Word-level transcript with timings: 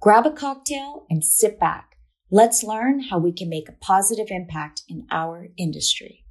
Grab 0.00 0.26
a 0.26 0.30
cocktail 0.30 1.06
and 1.10 1.24
sit 1.24 1.58
back. 1.58 1.96
Let's 2.30 2.62
learn 2.62 3.00
how 3.00 3.18
we 3.18 3.32
can 3.32 3.48
make 3.48 3.68
a 3.68 3.72
positive 3.72 4.28
impact 4.30 4.82
in 4.88 5.08
our 5.10 5.48
industry. 5.56 6.24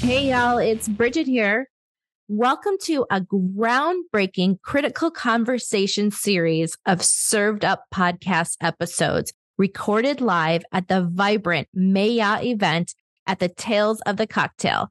Hey, 0.00 0.30
y'all, 0.30 0.56
it's 0.56 0.88
Bridget 0.88 1.26
here. 1.26 1.68
Welcome 2.28 2.76
to 2.84 3.04
a 3.10 3.20
groundbreaking 3.20 4.62
critical 4.62 5.10
conversation 5.10 6.10
series 6.10 6.78
of 6.86 7.02
served 7.04 7.62
up 7.62 7.84
podcast 7.92 8.56
episodes 8.62 9.34
recorded 9.58 10.22
live 10.22 10.64
at 10.72 10.88
the 10.88 11.02
vibrant 11.02 11.68
Maya 11.74 12.42
event 12.42 12.94
at 13.26 13.38
the 13.38 13.50
Tales 13.50 14.00
of 14.06 14.16
the 14.16 14.26
Cocktail. 14.26 14.88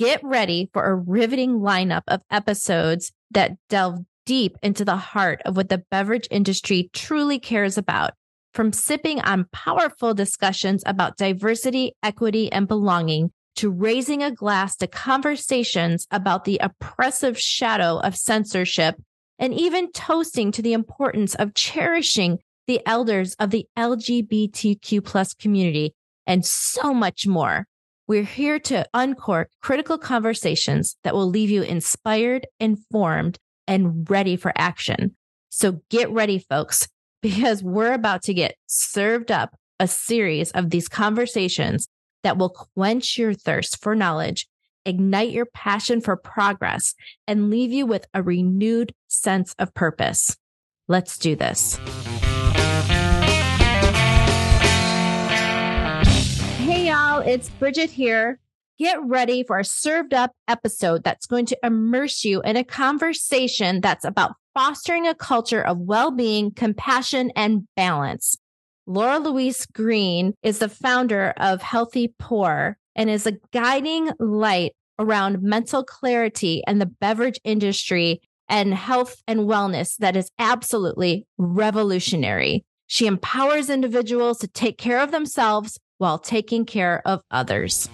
Get 0.00 0.24
ready 0.24 0.70
for 0.72 0.86
a 0.86 0.94
riveting 0.96 1.60
lineup 1.60 2.04
of 2.08 2.22
episodes 2.30 3.12
that 3.32 3.58
delve 3.68 3.98
deep 4.24 4.56
into 4.62 4.82
the 4.82 4.96
heart 4.96 5.42
of 5.44 5.58
what 5.58 5.68
the 5.68 5.84
beverage 5.90 6.26
industry 6.30 6.88
truly 6.94 7.38
cares 7.38 7.76
about. 7.76 8.12
From 8.54 8.72
sipping 8.72 9.20
on 9.20 9.48
powerful 9.52 10.14
discussions 10.14 10.82
about 10.86 11.18
diversity, 11.18 11.92
equity, 12.02 12.50
and 12.50 12.66
belonging 12.66 13.30
to 13.56 13.68
raising 13.68 14.22
a 14.22 14.30
glass 14.30 14.74
to 14.76 14.86
conversations 14.86 16.06
about 16.10 16.44
the 16.44 16.58
oppressive 16.62 17.38
shadow 17.38 17.98
of 17.98 18.16
censorship 18.16 18.94
and 19.38 19.52
even 19.52 19.92
toasting 19.92 20.50
to 20.52 20.62
the 20.62 20.72
importance 20.72 21.34
of 21.34 21.52
cherishing 21.52 22.38
the 22.66 22.80
elders 22.86 23.34
of 23.34 23.50
the 23.50 23.66
LGBTQ 23.76 25.04
plus 25.04 25.34
community, 25.34 25.94
and 26.26 26.46
so 26.46 26.94
much 26.94 27.26
more. 27.26 27.66
We're 28.10 28.24
here 28.24 28.58
to 28.58 28.84
uncork 28.92 29.50
critical 29.62 29.96
conversations 29.96 30.96
that 31.04 31.14
will 31.14 31.28
leave 31.28 31.48
you 31.48 31.62
inspired, 31.62 32.44
informed, 32.58 33.38
and 33.68 34.10
ready 34.10 34.34
for 34.34 34.52
action. 34.56 35.14
So 35.50 35.80
get 35.90 36.10
ready, 36.10 36.40
folks, 36.40 36.88
because 37.22 37.62
we're 37.62 37.92
about 37.92 38.22
to 38.22 38.34
get 38.34 38.56
served 38.66 39.30
up 39.30 39.54
a 39.78 39.86
series 39.86 40.50
of 40.50 40.70
these 40.70 40.88
conversations 40.88 41.86
that 42.24 42.36
will 42.36 42.48
quench 42.48 43.16
your 43.16 43.32
thirst 43.32 43.80
for 43.80 43.94
knowledge, 43.94 44.48
ignite 44.84 45.30
your 45.30 45.46
passion 45.46 46.00
for 46.00 46.16
progress, 46.16 46.96
and 47.28 47.48
leave 47.48 47.70
you 47.70 47.86
with 47.86 48.08
a 48.12 48.24
renewed 48.24 48.92
sense 49.06 49.54
of 49.56 49.72
purpose. 49.72 50.36
Let's 50.88 51.16
do 51.16 51.36
this. 51.36 51.78
It's 57.20 57.48
Bridget 57.48 57.90
here. 57.90 58.38
Get 58.78 58.98
ready 59.04 59.44
for 59.44 59.58
a 59.58 59.64
served 59.64 60.14
up 60.14 60.32
episode 60.48 61.04
that's 61.04 61.26
going 61.26 61.46
to 61.46 61.58
immerse 61.62 62.24
you 62.24 62.40
in 62.42 62.56
a 62.56 62.64
conversation 62.64 63.80
that's 63.80 64.04
about 64.04 64.32
fostering 64.54 65.06
a 65.06 65.14
culture 65.14 65.62
of 65.62 65.78
well 65.78 66.10
being, 66.10 66.50
compassion, 66.50 67.30
and 67.36 67.66
balance. 67.76 68.36
Laura 68.86 69.18
Louise 69.18 69.66
Green 69.66 70.34
is 70.42 70.58
the 70.58 70.68
founder 70.68 71.34
of 71.36 71.62
Healthy 71.62 72.14
Pour 72.18 72.76
and 72.96 73.10
is 73.10 73.26
a 73.26 73.36
guiding 73.52 74.10
light 74.18 74.72
around 74.98 75.42
mental 75.42 75.84
clarity 75.84 76.62
and 76.66 76.80
the 76.80 76.86
beverage 76.86 77.40
industry 77.44 78.20
and 78.48 78.74
health 78.74 79.22
and 79.28 79.40
wellness 79.40 79.96
that 79.98 80.16
is 80.16 80.30
absolutely 80.38 81.26
revolutionary. 81.38 82.64
She 82.86 83.06
empowers 83.06 83.70
individuals 83.70 84.38
to 84.38 84.48
take 84.48 84.76
care 84.76 85.00
of 85.00 85.12
themselves 85.12 85.78
while 86.00 86.18
taking 86.18 86.64
care 86.64 87.02
of 87.04 87.22
others. 87.30 87.90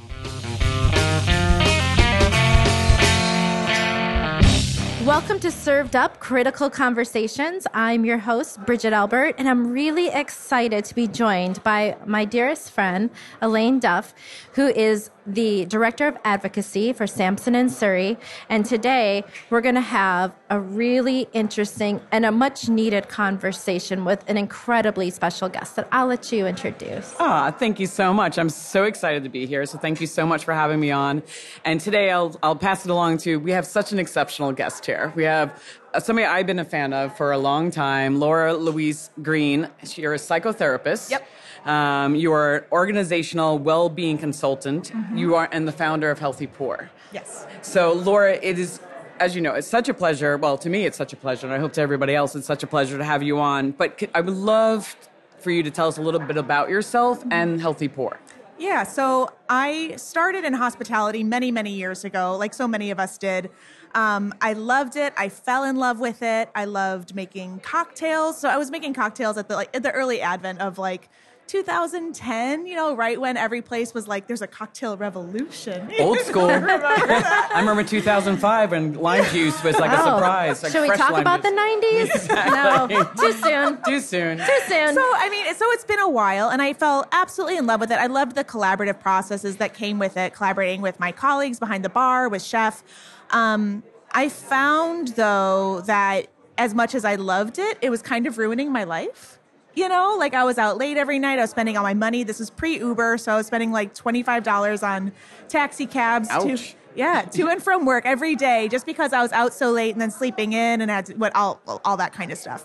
Welcome 5.05 5.39
to 5.41 5.51
Served 5.51 5.95
Up 5.95 6.19
Critical 6.21 6.69
Conversations. 6.69 7.67
I'm 7.75 8.05
your 8.05 8.19
host, 8.19 8.65
Bridget 8.65 8.93
Albert, 8.93 9.37
and 9.39 9.49
I'm 9.49 9.73
really 9.73 10.09
excited 10.09 10.85
to 10.85 10.95
be 10.95 11.07
joined 11.07 11.63
by 11.63 11.97
my 12.07 12.25
dearest 12.25 12.71
friend, 12.71 13.11
Elaine 13.41 13.79
Duff, 13.79 14.15
who 14.55 14.67
is 14.67 15.11
the 15.27 15.65
Director 15.67 16.07
of 16.07 16.17
Advocacy 16.25 16.93
for 16.93 17.07
Samson 17.07 17.55
and 17.55 17.71
Surrey. 17.71 18.17
And 18.49 18.65
today 18.65 19.25
we're 19.51 19.61
going 19.61 19.75
to 19.75 19.81
have 19.81 20.33
a 20.51 20.61
really 20.61 21.29
interesting 21.33 22.01
and 22.13 22.25
a 22.25 22.33
much 22.33 22.69
needed 22.69 23.09
conversation 23.09 24.05
with 24.05 24.23
an 24.29 24.37
incredibly 24.37 25.11
special 25.11 25.49
guest 25.49 25.77
that 25.77 25.89
I'll 25.91 26.07
let 26.07 26.31
you 26.33 26.47
introduce. 26.47 27.15
Ah, 27.19 27.51
thank 27.51 27.81
you 27.81 27.87
so 27.87 28.13
much. 28.13 28.39
I'm 28.39 28.51
so 28.51 28.85
excited 28.85 29.25
to 29.25 29.29
be 29.29 29.47
here. 29.47 29.67
So 29.67 29.79
thank 29.79 30.01
you 30.01 30.07
so 30.07 30.27
much 30.27 30.45
for 30.45 30.55
having 30.55 30.81
me 30.81 30.91
on. 30.91 31.23
And 31.65 31.81
today 31.81 32.11
I'll, 32.11 32.37
I'll 32.43 32.57
pass 32.57 32.85
it 32.85 32.91
along 32.91 33.19
to, 33.19 33.37
we 33.37 33.51
have 33.51 33.67
such 33.67 33.93
an 33.93 33.99
exceptional 33.99 34.53
guest 34.53 34.87
here. 34.87 35.13
We 35.17 35.25
have 35.25 35.63
uh, 35.95 36.01
somebody 36.01 36.27
I've 36.27 36.47
been 36.47 36.59
a 36.59 36.65
fan 36.65 36.93
of 36.93 37.17
for 37.17 37.33
a 37.33 37.39
long 37.39 37.71
time, 37.71 38.21
Laura 38.21 38.55
Louise 38.55 39.11
Green. 39.23 39.69
You're 39.95 40.15
a 40.15 40.19
psychotherapist. 40.19 41.11
Yep. 41.11 41.27
Um, 41.67 42.15
you 42.15 42.33
are 42.33 42.57
an 42.57 42.65
organizational 42.73 43.59
well-being 43.59 44.19
consultant. 44.19 44.93
Mm-hmm. 44.95 45.17
You 45.19 45.35
are 45.35 45.49
and 45.53 45.67
the 45.67 45.73
founder 45.73 46.11
of 46.11 46.19
Healthy 46.19 46.47
Pour. 46.47 46.91
Yes. 47.13 47.47
So, 47.63 47.93
Laura, 47.93 48.35
it 48.35 48.59
is 48.59 48.81
as 49.19 49.35
you 49.35 49.41
know, 49.41 49.55
it's 49.55 49.69
such 49.69 49.89
a 49.89 49.95
pleasure. 49.95 50.37
Well, 50.37 50.59
to 50.59 50.69
me, 50.69 50.85
it's 50.85 50.97
such 50.97 51.13
a 51.13 51.17
pleasure, 51.17 51.47
and 51.47 51.55
I 51.55 51.59
hope 51.59 51.73
to 51.75 51.81
everybody 51.81 52.15
else, 52.15 52.37
it's 52.37 52.47
such 52.47 52.63
a 52.63 52.67
pleasure 52.67 52.99
to 52.99 53.05
have 53.05 53.23
you 53.23 53.39
on. 53.39 53.71
But 53.73 54.03
I 54.15 54.21
would 54.21 54.35
love 54.35 54.95
for 55.39 55.51
you 55.51 55.63
to 55.63 55.71
tell 55.71 55.89
us 55.89 55.99
a 55.99 56.03
little 56.03 56.21
bit 56.21 56.37
about 56.37 56.69
yourself 56.69 57.21
mm-hmm. 57.21 57.33
and 57.33 57.61
Healthy 57.61 57.89
Pour. 57.89 58.19
Yeah, 58.59 58.85
so 58.85 59.31
I 59.51 59.95
started 59.97 60.45
in 60.45 60.55
hospitality 60.55 61.23
many, 61.23 61.51
many 61.51 61.73
years 61.73 62.05
ago, 62.05 62.37
like 62.39 62.55
so 62.55 62.67
many 62.67 62.91
of 62.91 62.99
us 62.99 63.19
did. 63.19 63.51
Um, 63.95 64.33
I 64.41 64.55
loved 64.55 64.97
it. 64.97 65.13
I 65.17 65.29
fell 65.29 65.65
in 65.65 65.77
love 65.77 66.01
with 66.01 66.23
it. 66.23 66.49
I 66.55 66.65
loved 66.65 67.15
making 67.15 67.61
cocktails. 67.61 68.39
So 68.39 68.49
I 68.49 68.57
was 68.57 68.71
making 68.71 68.95
cocktails 68.95 69.37
at 69.37 69.49
the 69.49 69.57
like 69.57 69.75
at 69.77 69.83
the 69.83 69.91
early 69.91 70.21
advent 70.23 70.61
of 70.61 70.79
like 70.79 71.09
2010, 71.47 72.67
you 72.67 72.75
know, 72.75 72.95
right 72.95 73.21
when 73.21 73.37
every 73.37 73.63
place 73.63 73.95
was 73.95 74.09
like, 74.09 74.27
there's 74.27 74.43
a 74.43 74.47
cocktail 74.47 74.97
revolution. 74.97 75.91
Old 76.01 76.19
school. 76.21 76.45
I, 76.51 76.55
remember 76.55 76.87
I 76.87 77.61
remember 77.61 77.85
2005 77.85 78.71
when 78.71 78.95
lime 78.95 79.25
juice 79.27 79.63
was 79.63 79.79
like 79.79 79.93
oh. 79.93 79.95
a 79.95 79.99
surprise. 79.99 80.63
Like 80.63 80.73
Should 80.73 80.83
we 80.83 80.97
talk 80.97 81.19
about 81.19 81.43
juice. 81.43 81.51
the 81.51 81.57
90s? 81.57 82.27
Exactly. 82.27 82.97
No, 82.97 83.05
too 83.05 83.33
soon. 83.33 83.79
too 83.87 84.01
soon. 84.01 84.39
Too 84.39 84.61
soon. 84.67 84.95
So, 84.95 85.03
I 85.03 85.29
mean, 85.31 85.55
so 85.55 85.65
it's 85.73 85.85
been 85.85 86.01
a 86.01 86.09
while, 86.09 86.49
and 86.49 86.61
I 86.61 86.73
fell 86.73 87.07
absolutely 87.13 87.57
in 87.57 87.67
love 87.67 87.81
with 87.81 87.91
it. 87.91 87.99
I 87.99 88.07
loved 88.07 88.35
the 88.35 88.45
collaborative 88.45 89.01
processes 89.01 89.57
that 89.57 89.75
came 89.75 89.99
with 89.99 90.17
it, 90.17 90.35
collaborating 90.35 90.83
with 90.83 90.99
my 90.99 91.13
colleagues 91.13 91.59
behind 91.59 91.85
the 91.85 91.89
bar, 91.89 92.29
with 92.29 92.43
Chef. 92.43 92.83
Um, 93.31 93.83
I 94.13 94.29
found, 94.29 95.09
though, 95.09 95.83
that 95.83 96.27
as 96.59 96.75
much 96.75 96.95
as 96.95 97.05
I 97.05 97.17
loved 97.17 97.59
it, 97.59 97.79
it 97.81 97.91
was 97.91 98.03
kind 98.03 98.27
of 98.27 98.39
ruining 98.39 98.73
my 98.73 98.85
life 98.85 99.36
you 99.77 99.89
know, 99.89 100.17
like 100.19 100.35
I 100.35 100.43
was 100.43 100.59
out 100.59 100.79
late 100.79 100.97
every 100.97 101.19
night. 101.19 101.39
I 101.39 101.43
was 101.43 101.51
spending 101.51 101.77
all 101.77 101.83
my 101.83 101.95
money. 101.95 102.25
This 102.25 102.41
was 102.41 102.51
pre 102.51 102.79
Uber, 102.79 103.19
so 103.19 103.33
I 103.33 103.37
was 103.37 103.47
spending 103.47 103.71
like 103.71 103.95
twenty 103.95 104.23
five 104.23 104.43
dollars 104.43 104.83
on 104.83 105.13
taxi 105.49 105.87
cabs 105.87 106.29
Ouch. 106.31 106.71
to 106.71 106.77
yeah 106.97 107.23
to 107.23 107.49
and 107.49 107.63
from 107.63 107.85
work 107.85 108.07
every 108.07 108.35
day, 108.35 108.69
just 108.69 108.87
because 108.87 109.13
I 109.13 109.21
was 109.23 109.33
out 109.33 109.53
so 109.53 109.71
late 109.71 109.93
and 109.93 110.01
then 110.01 110.11
sleeping 110.11 110.55
in 110.55 110.81
and 110.81 110.91
had 110.91 111.07
to, 111.07 111.15
what 111.15 111.37
all 111.37 111.61
all 111.85 111.99
that 111.99 112.13
kind 112.13 112.33
of 112.33 112.39
stuff. 112.39 112.65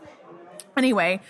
Anyway. 0.75 1.21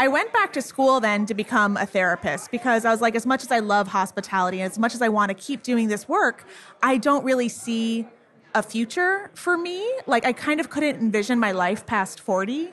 I 0.00 0.06
went 0.06 0.32
back 0.32 0.52
to 0.52 0.62
school 0.62 1.00
then 1.00 1.26
to 1.26 1.34
become 1.34 1.76
a 1.76 1.84
therapist 1.84 2.52
because 2.52 2.84
I 2.84 2.92
was 2.92 3.00
like, 3.00 3.16
as 3.16 3.26
much 3.26 3.42
as 3.42 3.50
I 3.50 3.58
love 3.58 3.88
hospitality, 3.88 4.60
and 4.60 4.70
as 4.70 4.78
much 4.78 4.94
as 4.94 5.02
I 5.02 5.08
want 5.08 5.30
to 5.30 5.34
keep 5.34 5.64
doing 5.64 5.88
this 5.88 6.08
work, 6.08 6.44
I 6.80 6.98
don't 6.98 7.24
really 7.24 7.48
see 7.48 8.06
a 8.54 8.62
future 8.62 9.32
for 9.34 9.58
me. 9.58 9.92
Like, 10.06 10.24
I 10.24 10.32
kind 10.32 10.60
of 10.60 10.70
couldn't 10.70 11.00
envision 11.00 11.40
my 11.40 11.50
life 11.50 11.84
past 11.84 12.20
40 12.20 12.70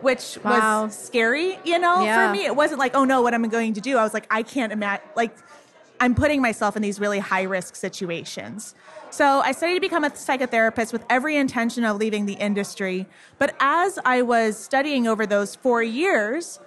which 0.00 0.38
wow. 0.44 0.84
was 0.84 0.96
scary, 0.96 1.58
you 1.64 1.78
know, 1.78 2.04
yeah. 2.04 2.26
for 2.26 2.32
me. 2.32 2.44
It 2.44 2.54
wasn't 2.54 2.78
like, 2.78 2.94
oh 2.94 3.04
no, 3.04 3.22
what 3.22 3.34
am 3.34 3.44
I 3.44 3.48
going 3.48 3.74
to 3.74 3.80
do? 3.80 3.96
I 3.96 4.02
was 4.02 4.14
like, 4.14 4.26
I 4.30 4.42
can't 4.42 4.72
imagine, 4.72 5.06
like, 5.14 5.36
I'm 5.98 6.14
putting 6.14 6.42
myself 6.42 6.76
in 6.76 6.82
these 6.82 7.00
really 7.00 7.18
high 7.18 7.44
risk 7.44 7.74
situations. 7.74 8.74
So 9.10 9.40
I 9.40 9.52
studied 9.52 9.76
to 9.76 9.80
become 9.80 10.04
a 10.04 10.10
psychotherapist 10.10 10.92
with 10.92 11.04
every 11.08 11.36
intention 11.36 11.84
of 11.84 11.96
leaving 11.96 12.26
the 12.26 12.34
industry. 12.34 13.06
But 13.38 13.54
as 13.60 13.98
I 14.04 14.22
was 14.22 14.58
studying 14.58 15.06
over 15.06 15.26
those 15.26 15.54
four 15.54 15.82
years, 15.82 16.60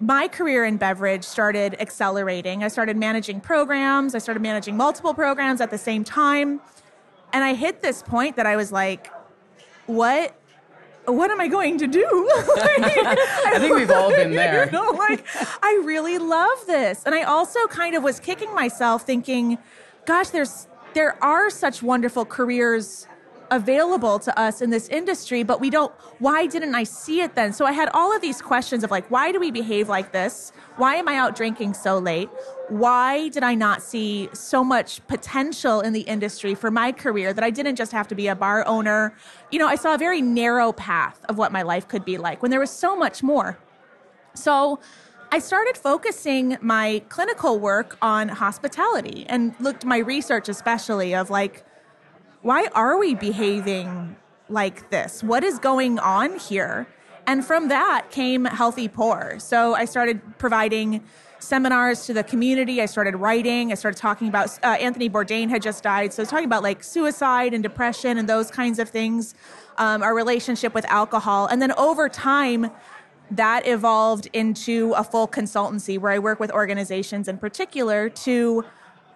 my 0.00 0.28
career 0.28 0.64
in 0.64 0.76
beverage 0.76 1.24
started 1.24 1.76
accelerating. 1.80 2.64
I 2.64 2.68
started 2.68 2.96
managing 2.96 3.40
programs, 3.40 4.14
I 4.14 4.18
started 4.18 4.40
managing 4.40 4.76
multiple 4.76 5.14
programs 5.14 5.60
at 5.60 5.70
the 5.70 5.78
same 5.78 6.04
time. 6.04 6.60
And 7.32 7.44
I 7.44 7.54
hit 7.54 7.82
this 7.82 8.02
point 8.02 8.36
that 8.36 8.46
I 8.46 8.56
was 8.56 8.72
like, 8.72 9.10
what 9.86 10.34
what 11.06 11.30
am 11.30 11.40
I 11.40 11.48
going 11.48 11.78
to 11.78 11.86
do? 11.86 12.04
I 12.32 13.56
think 13.58 13.74
we've 13.74 13.90
all 13.90 14.10
been 14.10 14.32
there. 14.32 14.64
You 14.66 14.70
know, 14.72 14.90
like, 14.90 15.24
I 15.62 15.82
really 15.84 16.18
love 16.18 16.66
this. 16.66 17.02
And 17.04 17.14
I 17.14 17.22
also 17.22 17.66
kind 17.66 17.94
of 17.94 18.02
was 18.02 18.18
kicking 18.18 18.54
myself 18.54 19.04
thinking, 19.04 19.58
gosh, 20.06 20.30
there's 20.30 20.66
there 20.94 21.22
are 21.22 21.50
such 21.50 21.82
wonderful 21.82 22.24
careers 22.24 23.06
available 23.50 24.18
to 24.18 24.38
us 24.38 24.60
in 24.60 24.70
this 24.70 24.88
industry, 24.88 25.42
but 25.42 25.60
we 25.60 25.70
don't 25.70 25.92
why 26.18 26.46
didn't 26.46 26.74
I 26.74 26.84
see 26.84 27.20
it 27.20 27.34
then? 27.34 27.52
So 27.52 27.66
I 27.66 27.72
had 27.72 27.88
all 27.92 28.14
of 28.14 28.20
these 28.20 28.40
questions 28.40 28.84
of 28.84 28.90
like, 28.90 29.10
why 29.10 29.32
do 29.32 29.40
we 29.40 29.50
behave 29.50 29.88
like 29.88 30.12
this? 30.12 30.52
Why 30.76 30.96
am 30.96 31.08
I 31.08 31.16
out 31.16 31.36
drinking 31.36 31.74
so 31.74 31.98
late? 31.98 32.28
Why 32.68 33.28
did 33.28 33.42
I 33.42 33.54
not 33.54 33.82
see 33.82 34.28
so 34.32 34.64
much 34.64 35.06
potential 35.06 35.80
in 35.80 35.92
the 35.92 36.02
industry 36.02 36.54
for 36.54 36.70
my 36.70 36.92
career 36.92 37.32
that 37.32 37.44
I 37.44 37.50
didn't 37.50 37.76
just 37.76 37.92
have 37.92 38.08
to 38.08 38.14
be 38.14 38.28
a 38.28 38.34
bar 38.34 38.66
owner? 38.66 39.14
You 39.50 39.58
know, 39.58 39.68
I 39.68 39.76
saw 39.76 39.94
a 39.94 39.98
very 39.98 40.22
narrow 40.22 40.72
path 40.72 41.24
of 41.28 41.36
what 41.38 41.52
my 41.52 41.62
life 41.62 41.86
could 41.88 42.04
be 42.04 42.18
like 42.18 42.42
when 42.42 42.50
there 42.50 42.60
was 42.60 42.70
so 42.70 42.96
much 42.96 43.22
more. 43.22 43.58
So 44.34 44.80
I 45.30 45.38
started 45.38 45.76
focusing 45.76 46.56
my 46.60 47.02
clinical 47.08 47.58
work 47.58 47.98
on 48.00 48.28
hospitality 48.28 49.26
and 49.28 49.54
looked 49.58 49.84
my 49.84 49.98
research 49.98 50.48
especially 50.48 51.14
of 51.14 51.28
like 51.28 51.64
why 52.44 52.68
are 52.74 52.98
we 52.98 53.14
behaving 53.14 54.16
like 54.50 54.90
this? 54.90 55.22
What 55.22 55.42
is 55.42 55.58
going 55.58 55.98
on 55.98 56.38
here? 56.38 56.86
And 57.26 57.42
from 57.42 57.68
that 57.68 58.10
came 58.10 58.44
Healthy 58.44 58.88
Pour. 58.88 59.38
So 59.38 59.74
I 59.74 59.86
started 59.86 60.20
providing 60.36 61.02
seminars 61.38 62.04
to 62.04 62.12
the 62.12 62.22
community. 62.22 62.82
I 62.82 62.86
started 62.86 63.16
writing. 63.16 63.72
I 63.72 63.76
started 63.76 63.96
talking 63.96 64.28
about 64.28 64.58
uh, 64.62 64.76
Anthony 64.78 65.08
Bourdain 65.08 65.48
had 65.48 65.62
just 65.62 65.82
died, 65.82 66.12
so 66.12 66.20
I 66.20 66.24
was 66.24 66.28
talking 66.28 66.44
about 66.44 66.62
like 66.62 66.84
suicide 66.84 67.54
and 67.54 67.62
depression 67.62 68.18
and 68.18 68.28
those 68.28 68.50
kinds 68.50 68.78
of 68.78 68.90
things. 68.90 69.34
Um, 69.78 70.02
our 70.02 70.14
relationship 70.14 70.74
with 70.74 70.84
alcohol, 70.84 71.46
and 71.46 71.62
then 71.62 71.72
over 71.72 72.10
time, 72.10 72.70
that 73.30 73.66
evolved 73.66 74.28
into 74.34 74.92
a 74.92 75.02
full 75.02 75.26
consultancy 75.26 75.98
where 75.98 76.12
I 76.12 76.18
work 76.18 76.38
with 76.38 76.52
organizations 76.52 77.26
in 77.26 77.38
particular 77.38 78.10
to 78.10 78.64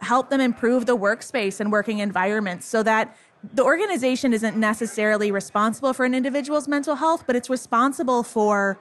help 0.00 0.30
them 0.30 0.40
improve 0.40 0.86
the 0.86 0.96
workspace 0.96 1.60
and 1.60 1.72
working 1.72 1.98
environments 1.98 2.66
so 2.66 2.82
that 2.82 3.16
the 3.54 3.62
organization 3.62 4.32
isn't 4.32 4.56
necessarily 4.56 5.30
responsible 5.30 5.92
for 5.92 6.04
an 6.04 6.14
individual's 6.14 6.66
mental 6.66 6.96
health, 6.96 7.24
but 7.26 7.36
it's 7.36 7.48
responsible 7.48 8.22
for 8.22 8.78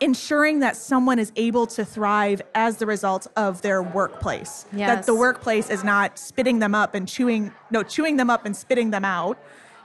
ensuring 0.00 0.60
that 0.60 0.76
someone 0.76 1.18
is 1.18 1.32
able 1.36 1.66
to 1.66 1.84
thrive 1.84 2.42
as 2.54 2.76
the 2.76 2.86
result 2.86 3.26
of 3.36 3.62
their 3.62 3.82
workplace. 3.82 4.66
Yes. 4.72 4.88
That 4.88 5.06
the 5.06 5.14
workplace 5.14 5.70
is 5.70 5.84
not 5.84 6.18
spitting 6.18 6.58
them 6.58 6.74
up 6.74 6.94
and 6.94 7.08
chewing 7.08 7.52
no 7.70 7.82
chewing 7.82 8.16
them 8.16 8.30
up 8.30 8.44
and 8.44 8.56
spitting 8.56 8.90
them 8.90 9.04
out. 9.04 9.38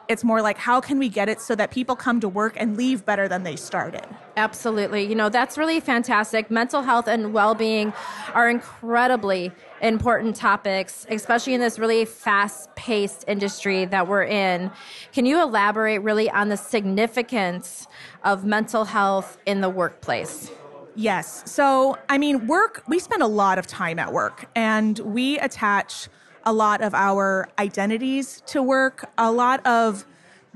It's 0.10 0.24
more 0.24 0.42
like 0.42 0.58
how 0.58 0.82
can 0.82 0.98
we 0.98 1.08
get 1.08 1.30
it 1.30 1.40
so 1.40 1.54
that 1.54 1.70
people 1.70 1.96
come 1.96 2.20
to 2.22 2.28
work 2.28 2.56
and 2.58 2.76
leave 2.76 3.06
better 3.06 3.28
than 3.28 3.44
they 3.44 3.56
started. 3.56 4.08
Absolutely. 4.38 5.04
You 5.06 5.14
know, 5.14 5.30
that's 5.30 5.56
really 5.56 5.80
fantastic. 5.80 6.50
Mental 6.50 6.82
health 6.82 7.08
and 7.08 7.32
well 7.32 7.54
being 7.54 7.94
are 8.34 8.50
incredibly 8.50 9.52
important 9.84 10.36
topics, 10.36 11.06
especially 11.10 11.54
in 11.54 11.62
this 11.62 11.78
really 11.78 12.06
fast 12.06 12.74
paced 12.76 13.24
industry 13.28 13.86
that 13.86 14.08
we're 14.08 14.24
in. 14.24 14.72
Can 15.14 15.28
you 15.28 15.40
elaborate 15.44 16.00
really 16.00 16.28
on 16.28 16.50
the 16.50 16.58
significance 16.58 17.88
of 18.24 18.44
mental 18.44 18.86
health 18.86 19.38
in 19.46 19.62
the 19.62 19.70
workplace? 19.70 20.50
Yes. 20.96 21.44
So, 21.46 21.98
I 22.10 22.18
mean, 22.18 22.48
work, 22.48 22.84
we 22.88 22.98
spend 22.98 23.22
a 23.22 23.28
lot 23.28 23.60
of 23.60 23.68
time 23.68 24.00
at 24.00 24.12
work 24.12 24.50
and 24.56 24.98
we 25.00 25.38
attach 25.38 26.10
a 26.46 26.54
lot 26.54 26.82
of 26.82 26.94
our 26.94 27.50
identities 27.58 28.42
to 28.48 28.62
work, 28.64 29.10
a 29.18 29.32
lot 29.32 29.66
of 29.66 30.06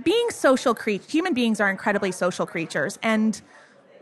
being 0.03 0.29
social 0.29 0.73
creatures. 0.73 1.11
Human 1.11 1.33
beings 1.33 1.59
are 1.59 1.69
incredibly 1.69 2.11
social 2.11 2.45
creatures, 2.45 2.97
and 3.03 3.41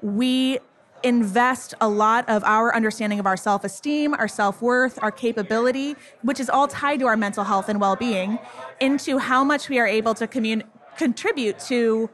we 0.01 0.59
invest 1.03 1.73
a 1.81 1.87
lot 1.87 2.27
of 2.29 2.43
our 2.43 2.75
understanding 2.75 3.19
of 3.19 3.25
our 3.25 3.37
self 3.37 3.63
esteem, 3.63 4.13
our 4.13 4.27
self 4.27 4.61
worth, 4.61 4.99
our 5.01 5.11
capability, 5.11 5.95
which 6.21 6.39
is 6.39 6.49
all 6.49 6.67
tied 6.67 6.99
to 6.99 7.07
our 7.07 7.17
mental 7.17 7.43
health 7.43 7.69
and 7.69 7.81
well 7.81 7.95
being, 7.95 8.39
into 8.79 9.17
how 9.17 9.43
much 9.43 9.69
we 9.69 9.79
are 9.79 9.87
able 9.87 10.13
to 10.13 10.27
commun- 10.27 10.63
contribute 10.97 11.59
to 11.59 12.09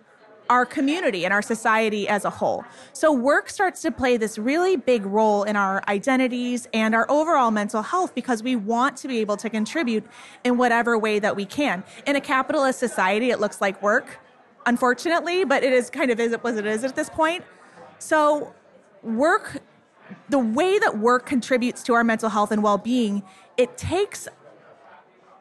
our 0.50 0.66
community 0.66 1.26
and 1.26 1.34
our 1.34 1.42
society 1.42 2.08
as 2.08 2.26
a 2.26 2.30
whole. 2.30 2.64
So 2.94 3.12
work 3.12 3.50
starts 3.50 3.82
to 3.82 3.92
play 3.92 4.18
this 4.18 4.38
really 4.38 4.76
big 4.76 5.06
role 5.06 5.44
in 5.44 5.56
our 5.56 5.84
identities 5.88 6.68
and 6.74 6.96
our 6.96 7.10
overall 7.10 7.52
mental 7.52 7.82
health 7.82 8.16
because 8.16 8.44
we 8.44 8.56
want 8.56 8.98
to 8.98 9.08
be 9.08 9.20
able 9.20 9.38
to 9.38 9.50
contribute 9.50 10.06
in 10.44 10.58
whatever 10.58 10.98
way 10.98 11.20
that 11.20 11.36
we 11.36 11.46
can. 11.46 11.84
In 12.06 12.16
a 12.16 12.22
capitalist 12.22 12.80
society, 12.80 13.30
it 13.32 13.40
looks 13.40 13.62
like 13.62 13.82
work, 13.82 14.20
unfortunately, 14.66 15.46
but 15.46 15.64
it 15.64 15.74
is 15.74 15.90
kind 15.90 16.12
of 16.12 16.20
what 16.44 16.56
it 16.56 16.66
is 16.66 16.84
at 16.84 16.96
this 16.96 17.10
point. 17.10 17.44
So 18.00 18.54
work 19.04 19.62
the 20.30 20.40
way 20.40 20.80
that 20.80 20.98
work 20.98 21.26
contributes 21.26 21.84
to 21.84 21.94
our 21.94 22.04
mental 22.04 22.30
health 22.30 22.52
and 22.52 22.64
well-being, 22.64 23.24
it 23.58 23.78
takes 23.78 24.28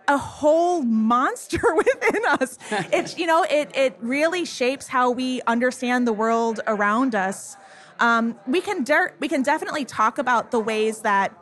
a 0.08 0.18
whole 0.18 0.82
monster 0.82 1.60
within 1.74 2.22
us. 2.40 2.58
It's 2.92 3.18
you 3.18 3.26
know 3.26 3.44
it 3.48 3.70
it 3.74 3.96
really 4.00 4.44
shapes 4.44 4.88
how 4.88 5.10
we 5.10 5.40
understand 5.46 6.06
the 6.06 6.12
world 6.12 6.60
around 6.66 7.14
us. 7.14 7.56
Um, 7.98 8.38
we 8.46 8.60
can 8.60 8.84
de- 8.84 9.12
we 9.20 9.28
can 9.28 9.42
definitely 9.42 9.84
talk 9.84 10.18
about 10.18 10.50
the 10.50 10.60
ways 10.60 11.00
that 11.00 11.32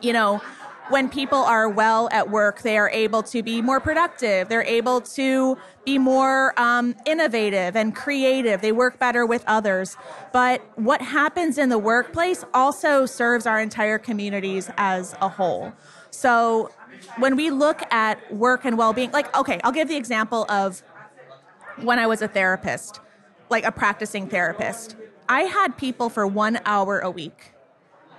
you 0.00 0.12
know 0.12 0.40
when 0.88 1.08
people 1.08 1.38
are 1.38 1.68
well 1.68 2.08
at 2.12 2.28
work, 2.28 2.62
they 2.62 2.76
are 2.76 2.90
able 2.90 3.22
to 3.22 3.42
be 3.42 3.62
more 3.62 3.80
productive. 3.80 4.48
They're 4.48 4.64
able 4.64 5.00
to 5.00 5.56
be 5.84 5.96
more 5.96 6.58
um, 6.60 6.94
innovative 7.06 7.76
and 7.76 7.94
creative. 7.94 8.60
They 8.60 8.72
work 8.72 8.98
better 8.98 9.24
with 9.24 9.44
others. 9.46 9.96
But 10.32 10.60
what 10.76 11.00
happens 11.00 11.56
in 11.56 11.68
the 11.68 11.78
workplace 11.78 12.44
also 12.52 13.06
serves 13.06 13.46
our 13.46 13.60
entire 13.60 13.98
communities 13.98 14.70
as 14.76 15.14
a 15.20 15.28
whole. 15.28 15.72
So 16.10 16.70
when 17.18 17.36
we 17.36 17.50
look 17.50 17.82
at 17.92 18.34
work 18.34 18.64
and 18.64 18.78
well 18.78 18.92
being, 18.92 19.10
like, 19.12 19.34
okay, 19.36 19.60
I'll 19.64 19.72
give 19.72 19.88
the 19.88 19.96
example 19.96 20.46
of 20.48 20.82
when 21.76 21.98
I 21.98 22.06
was 22.06 22.22
a 22.22 22.28
therapist, 22.28 23.00
like 23.50 23.64
a 23.64 23.72
practicing 23.72 24.28
therapist. 24.28 24.96
I 25.28 25.42
had 25.42 25.76
people 25.76 26.08
for 26.08 26.26
one 26.26 26.60
hour 26.64 26.98
a 27.00 27.10
week 27.10 27.52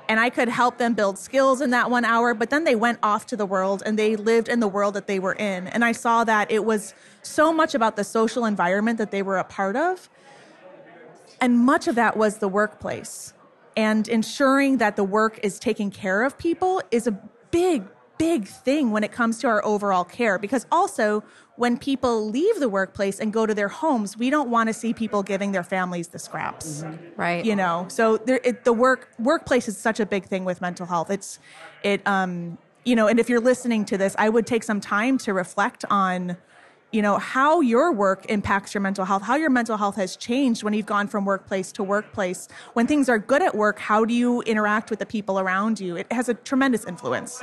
and 0.10 0.20
I 0.20 0.30
could 0.30 0.50
help 0.50 0.78
them 0.78 0.94
build 0.94 1.18
skills 1.18 1.62
in 1.62 1.70
that 1.72 1.90
one 1.90 2.06
hour, 2.06 2.34
but 2.34 2.50
then 2.50 2.66
they 2.66 2.76
went 2.76 3.00
off 3.02 3.26
to 3.28 3.38
the 3.38 3.46
world 3.46 3.84
and 3.86 3.98
they 3.98 4.16
lived 4.16 4.50
in 4.50 4.60
the 4.60 4.68
world 4.68 4.94
that 4.96 5.08
they 5.08 5.20
were 5.20 5.34
in. 5.34 5.68
And 5.68 5.84
I 5.84 5.92
saw 5.92 6.24
that 6.24 6.52
it 6.52 6.66
was 6.66 6.94
so 7.22 7.54
much 7.54 7.74
about 7.74 7.96
the 7.96 8.04
social 8.04 8.46
environment 8.46 8.98
that 8.98 9.12
they 9.12 9.22
were 9.22 9.38
a 9.38 9.44
part 9.44 9.76
of. 9.76 10.10
And 11.40 11.60
much 11.60 11.88
of 11.88 11.96
that 11.96 12.18
was 12.18 12.38
the 12.38 12.48
workplace. 12.48 13.34
And 13.76 14.08
ensuring 14.08 14.78
that 14.78 14.96
the 14.96 15.04
work 15.04 15.40
is 15.42 15.58
taking 15.58 15.90
care 15.90 16.24
of 16.24 16.38
people 16.38 16.82
is 16.92 17.08
a 17.08 17.20
big, 17.52 17.84
big 18.24 18.48
thing 18.48 18.92
when 18.92 19.04
it 19.04 19.12
comes 19.12 19.40
to 19.40 19.48
our 19.48 19.64
overall 19.66 20.06
care. 20.06 20.38
Because 20.38 20.66
also 20.72 21.24
when 21.56 21.78
people 21.78 22.30
leave 22.30 22.60
the 22.60 22.70
workplace 22.70 23.20
and 23.20 23.32
go 23.32 23.46
to 23.46 23.54
their 23.54 23.68
homes 23.68 24.18
we 24.18 24.30
don't 24.30 24.50
want 24.50 24.68
to 24.70 24.74
see 24.74 24.92
people 24.94 25.22
giving 25.22 25.52
their 25.52 25.64
families 25.64 26.08
the 26.08 26.20
scraps. 26.20 26.84
Mm-hmm. 26.84 27.22
right. 27.22 27.46
You 27.46 27.56
know? 27.56 27.86
So 27.90 28.18
there, 28.18 28.40
it, 28.44 28.64
the 28.64 28.74
work 28.74 29.10
workplace 29.20 29.68
is 29.68 29.78
such 29.78 30.00
a 30.00 30.06
big 30.06 30.26
thing 30.26 30.46
with 30.46 30.62
mental 30.62 30.86
health. 30.86 31.10
It's 31.12 31.40
it 31.84 32.02
um 32.08 32.58
you 32.86 32.96
know 32.96 33.08
and 33.08 33.20
if 33.20 33.30
you're 33.30 33.46
listening 33.52 33.86
to 33.86 33.98
this 33.98 34.14
i 34.18 34.28
would 34.28 34.46
take 34.46 34.64
some 34.64 34.82
time 34.82 35.18
to 35.18 35.34
reflect 35.34 35.86
on 35.90 36.36
you 36.94 37.02
know 37.02 37.18
how 37.18 37.60
your 37.62 37.92
work 37.92 38.26
impacts 38.30 38.74
your 38.74 38.82
mental 38.82 39.04
health 39.04 39.24
how 39.24 39.36
your 39.36 39.50
mental 39.50 39.78
health 39.78 39.96
has 39.96 40.16
changed 40.16 40.64
when 40.64 40.74
you've 40.74 40.86
gone 40.86 41.08
from 41.08 41.26
workplace 41.26 41.72
to 41.72 41.84
workplace. 41.84 42.48
When 42.74 42.86
things 42.88 43.10
are 43.10 43.20
good 43.20 43.42
at 43.42 43.56
work 43.56 43.80
how 43.80 44.06
do 44.06 44.14
you 44.14 44.42
interact 44.44 44.90
with 44.90 45.00
the 45.00 45.06
people 45.06 45.40
around 45.40 45.80
you? 45.80 45.98
It 45.98 46.12
has 46.12 46.30
a 46.30 46.36
tremendous 46.36 46.86
influence 46.86 47.42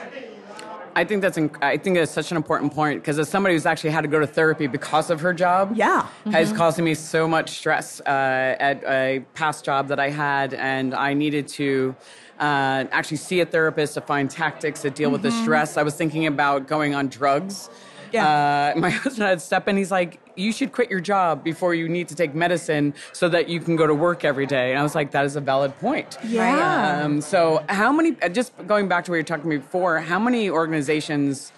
I 0.94 1.04
think 1.04 1.22
that's 1.22 1.38
I 1.62 1.76
think 1.76 1.96
that's 1.96 2.12
such 2.12 2.30
an 2.30 2.36
important 2.36 2.74
point 2.74 3.00
because 3.00 3.18
as 3.18 3.28
somebody 3.28 3.54
who's 3.54 3.66
actually 3.66 3.90
had 3.90 4.02
to 4.02 4.08
go 4.08 4.20
to 4.20 4.26
therapy 4.26 4.66
because 4.66 5.10
of 5.10 5.20
her 5.20 5.32
job, 5.32 5.72
yeah, 5.74 6.06
has 6.26 6.48
mm-hmm. 6.48 6.56
caused 6.56 6.78
me 6.78 6.94
so 6.94 7.28
much 7.28 7.50
stress 7.50 8.00
uh, 8.00 8.56
at 8.58 8.82
a 8.84 9.24
past 9.34 9.64
job 9.64 9.88
that 9.88 10.00
I 10.00 10.10
had, 10.10 10.54
and 10.54 10.94
I 10.94 11.14
needed 11.14 11.48
to. 11.48 11.94
Uh, 12.38 12.88
actually, 12.90 13.18
see 13.18 13.40
a 13.40 13.46
therapist 13.46 13.92
to 13.94 14.00
find 14.00 14.30
tactics 14.30 14.80
to 14.80 14.88
deal 14.88 15.08
mm-hmm. 15.08 15.12
with 15.12 15.22
the 15.22 15.28
mm-hmm. 15.28 15.42
stress. 15.42 15.76
I 15.76 15.82
was 15.82 15.94
thinking 15.94 16.26
about 16.26 16.66
going 16.66 16.94
on 16.94 17.08
drugs 17.08 17.68
yeah. 18.12 18.72
Uh, 18.76 18.78
my 18.78 18.90
husband 18.90 19.28
had 19.28 19.40
step 19.40 19.68
in. 19.68 19.76
He's 19.76 19.90
like, 19.90 20.20
"You 20.40 20.52
should 20.52 20.72
quit 20.72 20.90
your 20.90 21.00
job 21.00 21.44
before 21.44 21.74
you 21.74 21.88
need 21.88 22.08
to 22.08 22.14
take 22.14 22.34
medicine 22.34 22.94
so 23.12 23.28
that 23.28 23.48
you 23.48 23.60
can 23.60 23.76
go 23.76 23.86
to 23.86 23.94
work 23.94 24.24
every 24.24 24.46
day." 24.46 24.70
And 24.70 24.78
I 24.78 24.82
was 24.82 24.94
like, 24.94 25.10
"That 25.12 25.24
is 25.24 25.36
a 25.36 25.40
valid 25.40 25.78
point." 25.78 26.18
Yeah. 26.24 27.02
Um, 27.04 27.20
so, 27.20 27.64
how 27.68 27.92
many? 27.92 28.16
Uh, 28.22 28.28
just 28.28 28.52
going 28.66 28.88
back 28.88 29.04
to 29.04 29.10
what 29.10 29.16
you 29.16 29.20
were 29.20 29.24
talking 29.24 29.44
to 29.44 29.48
me 29.48 29.56
before, 29.58 30.00
how 30.00 30.18
many 30.18 30.50
organizations 30.50 31.52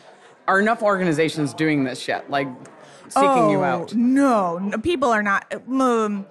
are 0.48 0.60
enough 0.60 0.82
organizations 0.82 1.54
doing 1.54 1.84
this 1.84 2.08
yet? 2.08 2.30
Like 2.30 2.48
seeking 3.08 3.28
oh, 3.28 3.50
you 3.50 3.62
out? 3.62 3.94
No, 3.94 4.58
no, 4.58 4.78
people 4.78 5.10
are 5.10 5.22
not. 5.22 5.52
Um, 5.68 6.26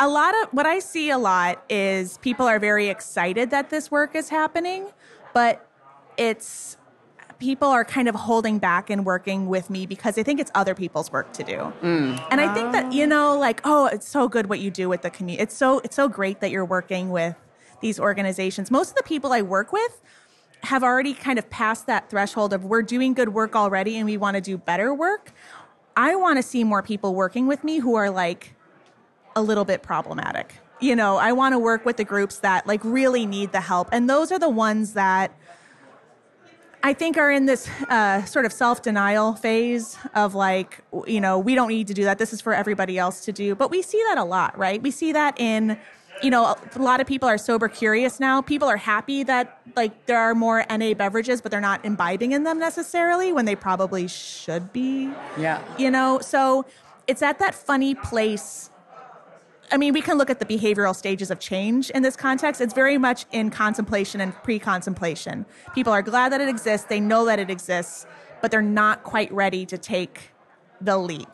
a 0.00 0.08
lot 0.08 0.34
of 0.42 0.48
what 0.52 0.66
I 0.66 0.78
see 0.78 1.10
a 1.10 1.18
lot 1.18 1.64
is 1.68 2.18
people 2.18 2.46
are 2.46 2.58
very 2.58 2.88
excited 2.88 3.50
that 3.50 3.70
this 3.70 3.90
work 3.90 4.14
is 4.14 4.28
happening, 4.28 4.86
but 5.34 5.66
it's 6.16 6.76
people 7.38 7.68
are 7.68 7.84
kind 7.84 8.08
of 8.08 8.14
holding 8.14 8.58
back 8.58 8.90
and 8.90 9.04
working 9.04 9.46
with 9.46 9.70
me 9.70 9.86
because 9.86 10.14
they 10.14 10.22
think 10.22 10.40
it's 10.40 10.50
other 10.54 10.74
people's 10.74 11.12
work 11.12 11.32
to 11.34 11.44
do. 11.44 11.72
Mm. 11.82 12.20
And 12.30 12.40
I 12.40 12.52
think 12.52 12.72
that, 12.72 12.92
you 12.92 13.06
know, 13.06 13.38
like, 13.38 13.60
oh, 13.64 13.86
it's 13.86 14.08
so 14.08 14.28
good 14.28 14.48
what 14.48 14.58
you 14.58 14.70
do 14.70 14.88
with 14.88 15.02
the 15.02 15.10
community. 15.10 15.42
It's 15.42 15.54
so 15.54 15.78
it's 15.80 15.94
so 15.94 16.08
great 16.08 16.40
that 16.40 16.50
you're 16.50 16.64
working 16.64 17.10
with 17.10 17.36
these 17.80 18.00
organizations. 18.00 18.70
Most 18.70 18.90
of 18.90 18.96
the 18.96 19.02
people 19.04 19.32
I 19.32 19.42
work 19.42 19.72
with 19.72 20.00
have 20.64 20.82
already 20.82 21.14
kind 21.14 21.38
of 21.38 21.48
passed 21.50 21.86
that 21.86 22.10
threshold 22.10 22.52
of 22.52 22.64
we're 22.64 22.82
doing 22.82 23.14
good 23.14 23.28
work 23.28 23.54
already 23.54 23.96
and 23.96 24.06
we 24.06 24.16
want 24.16 24.34
to 24.34 24.40
do 24.40 24.58
better 24.58 24.92
work. 24.92 25.32
I 25.96 26.16
want 26.16 26.38
to 26.38 26.42
see 26.42 26.64
more 26.64 26.82
people 26.82 27.14
working 27.14 27.46
with 27.46 27.62
me 27.62 27.78
who 27.78 27.94
are 27.94 28.10
like 28.10 28.54
a 29.36 29.42
little 29.42 29.64
bit 29.64 29.82
problematic. 29.82 30.54
You 30.80 30.96
know, 30.96 31.16
I 31.16 31.32
want 31.32 31.54
to 31.54 31.58
work 31.58 31.84
with 31.84 31.96
the 31.96 32.04
groups 32.04 32.38
that 32.40 32.66
like 32.66 32.80
really 32.84 33.26
need 33.26 33.52
the 33.52 33.60
help. 33.60 33.88
And 33.92 34.08
those 34.10 34.32
are 34.32 34.38
the 34.38 34.48
ones 34.48 34.94
that 34.94 35.32
I 36.82 36.92
think 36.92 37.16
are 37.16 37.30
in 37.30 37.46
this 37.46 37.68
uh, 37.88 38.24
sort 38.24 38.44
of 38.44 38.52
self 38.52 38.82
denial 38.82 39.34
phase 39.34 39.96
of 40.14 40.34
like, 40.34 40.80
you 41.06 41.20
know, 41.20 41.38
we 41.38 41.54
don't 41.54 41.68
need 41.68 41.88
to 41.88 41.94
do 41.94 42.04
that. 42.04 42.18
This 42.18 42.32
is 42.32 42.40
for 42.40 42.54
everybody 42.54 42.98
else 42.98 43.24
to 43.24 43.32
do. 43.32 43.54
But 43.54 43.70
we 43.70 43.82
see 43.82 44.02
that 44.08 44.18
a 44.18 44.24
lot, 44.24 44.56
right? 44.56 44.80
We 44.80 44.90
see 44.90 45.12
that 45.12 45.38
in, 45.40 45.78
you 46.22 46.30
know, 46.30 46.56
a 46.74 46.78
lot 46.78 47.00
of 47.00 47.06
people 47.06 47.28
are 47.28 47.38
sober 47.38 47.68
curious 47.68 48.20
now. 48.20 48.42
People 48.42 48.68
are 48.68 48.76
happy 48.76 49.22
that 49.24 49.60
like 49.76 50.06
there 50.06 50.18
are 50.18 50.34
more 50.34 50.64
NA 50.70 50.94
beverages, 50.94 51.40
but 51.40 51.50
they're 51.50 51.60
not 51.60 51.84
imbibing 51.84 52.32
in 52.32 52.44
them 52.44 52.58
necessarily 52.58 53.32
when 53.32 53.44
they 53.44 53.56
probably 53.56 54.06
should 54.06 54.72
be. 54.72 55.10
Yeah. 55.36 55.62
You 55.78 55.90
know, 55.90 56.20
so 56.20 56.64
it's 57.06 57.22
at 57.22 57.38
that 57.40 57.54
funny 57.54 57.94
place 57.94 58.70
I 59.70 59.76
mean, 59.76 59.92
we 59.92 60.00
can 60.00 60.18
look 60.18 60.30
at 60.30 60.38
the 60.38 60.44
behavioral 60.44 60.94
stages 60.94 61.30
of 61.30 61.38
change 61.38 61.90
in 61.90 62.02
this 62.02 62.16
context. 62.16 62.60
It's 62.60 62.74
very 62.74 62.98
much 62.98 63.26
in 63.32 63.50
contemplation 63.50 64.20
and 64.20 64.34
pre 64.42 64.58
contemplation. 64.58 65.46
People 65.74 65.92
are 65.92 66.02
glad 66.02 66.32
that 66.32 66.40
it 66.40 66.48
exists, 66.48 66.86
they 66.86 67.00
know 67.00 67.24
that 67.26 67.38
it 67.38 67.50
exists, 67.50 68.06
but 68.40 68.50
they're 68.50 68.62
not 68.62 69.04
quite 69.04 69.30
ready 69.32 69.66
to 69.66 69.76
take 69.76 70.30
the 70.80 70.96
leap. 70.96 71.28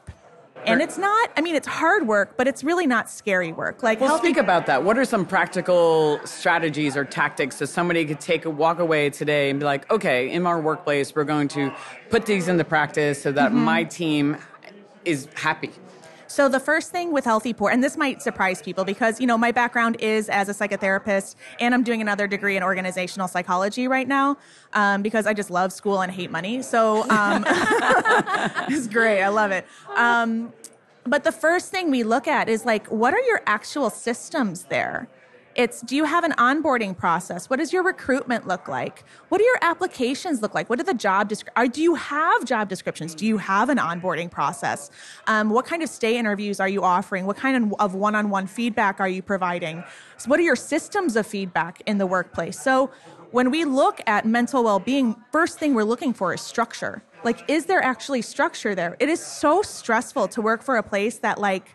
And 0.67 0.81
it's 0.81 0.97
not, 0.97 1.31
I 1.37 1.43
mean, 1.43 1.55
it's 1.57 1.67
hard 1.67 2.09
work, 2.09 2.38
but 2.38 2.49
it's 2.49 2.64
really 2.64 2.87
not 2.87 3.11
scary 3.11 3.53
work. 3.53 3.83
Like, 3.83 4.00
Well, 4.00 4.09
healthy- 4.09 4.29
speak 4.29 4.38
about 4.38 4.64
that. 4.67 4.83
What 4.83 4.97
are 4.97 5.05
some 5.05 5.26
practical 5.26 6.21
strategies 6.25 6.97
or 6.97 7.05
tactics 7.05 7.59
that 7.59 7.67
somebody 7.67 8.07
could 8.07 8.21
take 8.21 8.47
a 8.47 8.50
walk 8.50 8.79
away 8.79 9.11
today 9.11 9.50
and 9.50 9.61
be 9.61 9.67
like, 9.67 9.91
okay, 9.91 10.31
in 10.31 10.47
our 10.47 10.59
workplace, 10.59 11.14
we're 11.14 11.25
going 11.25 11.49
to 11.49 11.71
put 12.09 12.25
these 12.25 12.49
into 12.49 12.64
practice 12.64 13.21
so 13.21 13.31
that 13.33 13.50
mm-hmm. 13.50 13.64
my 13.64 13.85
team 13.85 14.38
is 15.05 15.29
happy. 15.35 15.71
So 16.35 16.49
the 16.49 16.59
first 16.59 16.91
thing 16.91 17.12
with 17.12 17.25
healthy 17.25 17.55
pour, 17.55 17.71
and 17.71 17.81
this 17.81 17.97
might 17.97 18.21
surprise 18.21 18.61
people 18.61 18.85
because 18.85 19.21
you 19.21 19.26
know 19.29 19.38
my 19.38 19.53
background 19.53 19.99
is 20.00 20.29
as 20.29 20.49
a 20.49 20.53
psychotherapist, 20.53 21.37
and 21.61 21.73
I'm 21.73 21.85
doing 21.85 22.00
another 22.00 22.26
degree 22.26 22.57
in 22.57 22.64
organizational 22.64 23.29
psychology 23.29 23.87
right 23.87 24.09
now 24.09 24.37
um, 24.73 25.00
because 25.00 25.29
I 25.29 25.33
just 25.33 25.49
love 25.49 25.73
school 25.73 26.00
and 26.00 26.11
hate 26.11 26.33
money. 26.33 26.61
So 26.61 27.09
um, 27.09 27.45
it's 28.69 28.88
great, 28.88 29.23
I 29.23 29.29
love 29.29 29.53
it. 29.53 29.64
Um, 29.95 30.53
but 31.07 31.23
the 31.23 31.31
first 31.31 31.71
thing 31.71 31.93
we 31.93 32.03
look 32.03 32.26
at 32.26 32.49
is 32.49 32.64
like, 32.64 32.88
what 32.88 33.14
are 33.14 33.21
your 33.21 33.41
actual 33.47 33.88
systems 33.88 34.64
there? 34.64 35.07
It's 35.57 35.81
do 35.83 35.95
you 35.95 36.05
have 36.05 36.25
an 36.25 36.33
onboarding 36.33 36.97
process? 36.97 37.49
What 37.49 37.61
does 37.61 37.73
your 37.73 37.85
recruitment 37.85 38.49
look 38.49 38.67
like? 38.67 39.05
What 39.29 39.39
do 39.39 39.45
your 39.45 39.59
applications 39.63 40.43
look 40.43 40.53
like? 40.53 40.69
What 40.69 40.81
are 40.81 40.85
the 40.85 40.95
job 40.95 41.31
descri- 41.31 41.73
Do 41.73 41.81
you 41.81 41.95
have 41.95 42.45
job 42.45 42.69
descriptions? 42.69 43.15
Do 43.15 43.25
you 43.25 43.39
have 43.39 43.69
an 43.69 43.79
onboarding 43.79 44.31
process? 44.31 44.91
Um, 45.29 45.51
what 45.51 45.65
kind 45.65 45.83
of 45.83 45.89
stay 45.89 46.19
interviews 46.19 46.59
are 46.59 46.69
you 46.69 46.83
offering? 46.83 47.25
What 47.25 47.37
kind 47.37 47.73
of, 47.73 47.75
of 47.79 47.95
one-on-one 47.95 48.49
feedback 48.49 48.99
are 48.99 49.09
you 49.09 49.23
providing? 49.23 49.85
So 50.17 50.29
what 50.29 50.41
are 50.41 50.43
your 50.43 50.57
systems 50.57 51.15
of 51.15 51.25
feedback 51.25 51.83
in 51.87 51.99
the 51.99 52.07
workplace? 52.07 52.61
So 52.61 52.91
when 53.31 53.51
we 53.51 53.65
look 53.65 54.01
at 54.07 54.27
mental 54.27 54.65
well-being, 54.65 55.17
first 55.31 55.59
thing 55.59 55.75
we're 55.75 55.85
looking 55.85 56.13
for 56.13 56.35
is 56.35 56.41
structure. 56.41 57.03
Like, 57.23 57.49
is 57.49 57.67
there 57.67 57.83
actually 57.83 58.23
structure 58.23 58.75
there? 58.75 58.97
It 58.99 59.09
is 59.09 59.25
so 59.25 59.63
stressful 59.63 60.29
to 60.29 60.43
work 60.43 60.63
for 60.63 60.77
a 60.77 60.83
place 60.83 61.19
that 61.19 61.41
like 61.41 61.75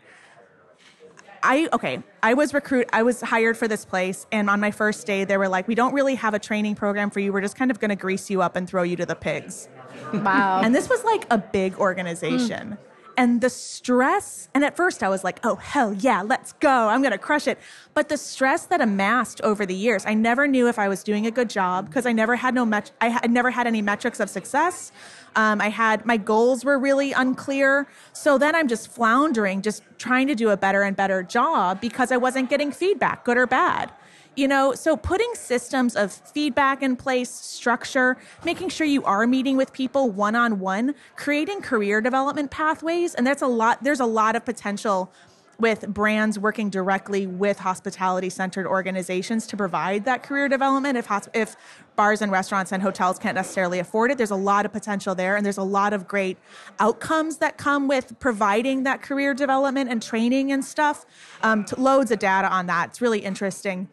I 1.43 1.69
okay, 1.74 2.01
I 2.22 2.34
was 2.34 2.53
recruit 2.53 2.88
I 2.91 3.03
was 3.03 3.22
hired 3.22 3.58
for 3.58 3.67
this 3.67 3.86
place 3.86 4.25
and 4.31 4.50
on 4.50 4.60
my 4.60 4.72
first 4.72 5.05
day 5.05 5.24
they 5.25 5.38
were 5.38 5.48
like, 5.50 5.67
"We 5.67 5.75
don't 5.75 5.93
really 5.93 6.15
have 6.15 6.34
a 6.34 6.39
training 6.39 6.75
program 6.75 7.10
for 7.10 7.19
you. 7.19 7.31
We're 7.34 7.41
just 7.41 7.55
kind 7.55 7.72
of 7.72 7.79
going 7.79 7.89
to 7.89 7.96
grease 7.96 8.29
you 8.29 8.41
up 8.41 8.55
and 8.55 8.67
throw 8.67 8.84
you 8.84 8.96
to 8.98 9.05
the 9.05 9.15
pigs." 9.15 9.67
Wow. 10.13 10.62
And 10.63 10.74
this 10.74 10.89
was 10.89 11.03
like 11.03 11.25
a 11.29 11.38
big 11.38 11.77
organization. 11.77 12.74
Hmm. 12.74 12.88
And 13.20 13.42
the 13.42 13.50
stress, 13.50 14.48
and 14.54 14.64
at 14.64 14.78
first 14.78 15.04
I 15.04 15.10
was 15.10 15.26
like, 15.26 15.42
oh, 15.44 15.58
hell 15.58 15.94
yeah, 15.94 16.22
let's 16.22 16.54
go. 16.54 16.88
I'm 16.88 17.02
going 17.02 17.12
to 17.12 17.18
crush 17.18 17.48
it. 17.48 17.60
But 17.94 18.08
the 18.08 18.16
stress 18.16 18.66
that 18.68 18.80
amassed 18.80 19.42
over 19.42 19.66
the 19.66 19.76
years, 19.76 20.06
I 20.06 20.14
never 20.14 20.48
knew 20.48 20.70
if 20.70 20.80
I 20.80 20.88
was 20.88 21.04
doing 21.04 21.28
a 21.28 21.32
good 21.32 21.50
job 21.50 21.88
because 21.88 22.06
I 22.06 22.14
never 22.14 22.38
had 22.38 22.56
no 22.56 22.66
met- 22.66 22.92
I 23.02 23.10
had 23.10 23.30
never 23.30 23.52
had 23.52 23.68
any 23.68 23.82
metrics 23.82 24.22
of 24.22 24.30
success. 24.30 24.94
Um, 25.36 25.60
I 25.60 25.68
had 25.68 26.06
my 26.06 26.16
goals 26.16 26.64
were 26.64 26.80
really 26.80 27.12
unclear. 27.12 27.90
So 28.14 28.38
then 28.38 28.56
I'm 28.56 28.70
just 28.70 28.88
floundering, 28.90 29.64
just 29.64 29.84
trying 29.98 30.28
to 30.28 30.36
do 30.36 30.52
a 30.52 30.56
better 30.56 30.84
and 30.84 30.96
better 30.96 31.22
job 31.22 31.82
because 31.82 32.14
I 32.14 32.18
wasn't 32.18 32.50
getting 32.50 32.72
feedback, 32.72 33.26
good 33.26 33.36
or 33.36 33.48
bad. 33.48 33.92
You 34.39 34.48
know, 34.48 34.72
so 34.74 34.96
putting 34.96 35.36
systems 35.36 35.98
of 35.98 36.13
feedback 36.13 36.81
in 36.81 36.96
place, 36.96 37.29
structure, 37.29 38.15
making 38.46 38.69
sure 38.69 38.88
you 38.88 39.03
are 39.03 39.27
meeting 39.27 39.58
with 39.58 39.74
people 39.74 40.12
one 40.12 40.34
on 40.34 40.62
one, 40.62 40.96
creating 41.17 41.62
career 41.62 42.00
development 42.00 42.50
pathways, 42.50 43.13
and 43.15 43.27
that's 43.27 43.41
a 43.41 43.48
lot. 43.48 43.84
There's 43.84 44.00
a 44.00 44.05
lot 44.05 44.38
of 44.38 44.46
potential 44.46 45.12
with 45.60 45.86
brands 45.89 46.39
working 46.39 46.69
directly 46.69 47.27
with 47.27 47.60
hospitality 47.60 48.29
centered 48.29 48.65
organizations 48.65 49.46
to 49.48 49.58
provide 49.58 50.05
that 50.05 50.24
career 50.24 50.48
development. 50.48 50.98
If 50.98 51.10
if 51.34 51.58
bars 51.98 52.22
and 52.22 52.31
restaurants 52.31 52.72
and 52.72 52.81
hotels 52.81 53.19
can't 53.19 53.36
necessarily 53.36 53.79
afford 53.79 54.10
it, 54.10 54.17
there's 54.17 54.31
a 54.31 54.38
lot 54.38 54.65
of 54.65 54.72
potential 54.72 55.15
there, 55.15 55.36
and 55.36 55.46
there's 55.46 55.58
a 55.58 55.63
lot 55.63 55.91
of 55.91 56.08
great 56.08 56.38
outcomes 56.79 57.39
that 57.39 57.58
come 57.58 57.89
with 57.89 58.17
providing 58.22 58.84
that 58.84 59.01
career 59.01 59.34
development 59.34 59.89
and 59.89 60.01
training 60.01 60.53
and 60.53 60.63
stuff. 60.63 61.05
Um, 61.43 61.65
loads 61.77 62.10
of 62.10 62.19
data 62.19 62.48
on 62.48 62.67
that. 62.67 62.91
It's 62.91 63.01
really 63.01 63.19
interesting. 63.19 63.89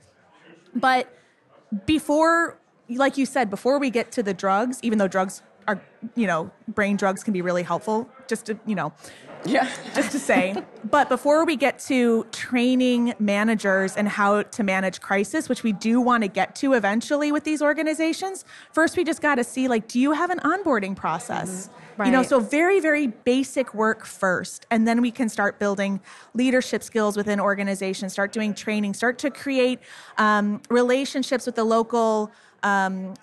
But 0.76 1.12
before, 1.86 2.58
like 2.88 3.16
you 3.18 3.26
said, 3.26 3.50
before 3.50 3.78
we 3.78 3.90
get 3.90 4.12
to 4.12 4.22
the 4.22 4.34
drugs, 4.34 4.78
even 4.82 4.98
though 4.98 5.08
drugs 5.08 5.42
are, 5.66 5.80
you 6.14 6.26
know, 6.26 6.50
brain 6.68 6.96
drugs 6.96 7.24
can 7.24 7.32
be 7.32 7.42
really 7.42 7.64
helpful, 7.64 8.08
just 8.28 8.46
to, 8.46 8.58
you 8.66 8.74
know, 8.76 8.92
Yeah. 9.44 9.68
just 9.94 10.12
to 10.12 10.18
say. 10.18 10.54
But 10.88 11.08
before 11.08 11.44
we 11.44 11.56
get 11.56 11.80
to 11.90 12.24
training 12.30 13.14
managers 13.18 13.96
and 13.96 14.06
how 14.08 14.42
to 14.42 14.62
manage 14.62 15.00
crisis, 15.00 15.48
which 15.48 15.64
we 15.64 15.72
do 15.72 16.00
want 16.00 16.22
to 16.22 16.28
get 16.28 16.54
to 16.56 16.74
eventually 16.74 17.32
with 17.32 17.42
these 17.42 17.60
organizations, 17.60 18.44
first 18.72 18.96
we 18.96 19.02
just 19.02 19.20
got 19.20 19.34
to 19.34 19.42
see 19.44 19.66
like, 19.66 19.88
do 19.88 19.98
you 19.98 20.12
have 20.12 20.30
an 20.30 20.38
onboarding 20.40 20.94
process? 20.94 21.68
You 22.04 22.12
know, 22.12 22.22
so 22.22 22.40
very, 22.40 22.80
very 22.80 23.06
basic 23.06 23.74
work 23.74 24.04
first. 24.04 24.66
And 24.70 24.86
then 24.86 25.00
we 25.00 25.10
can 25.10 25.28
start 25.28 25.58
building 25.58 26.00
leadership 26.34 26.82
skills 26.82 27.16
within 27.16 27.40
organizations, 27.40 28.12
start 28.12 28.32
doing 28.32 28.54
training, 28.54 28.94
start 28.94 29.18
to 29.18 29.30
create 29.30 29.80
um, 30.18 30.60
relationships 30.70 31.46
with 31.46 31.54
the 31.54 31.64
local. 31.64 32.30
Um, 32.62 33.14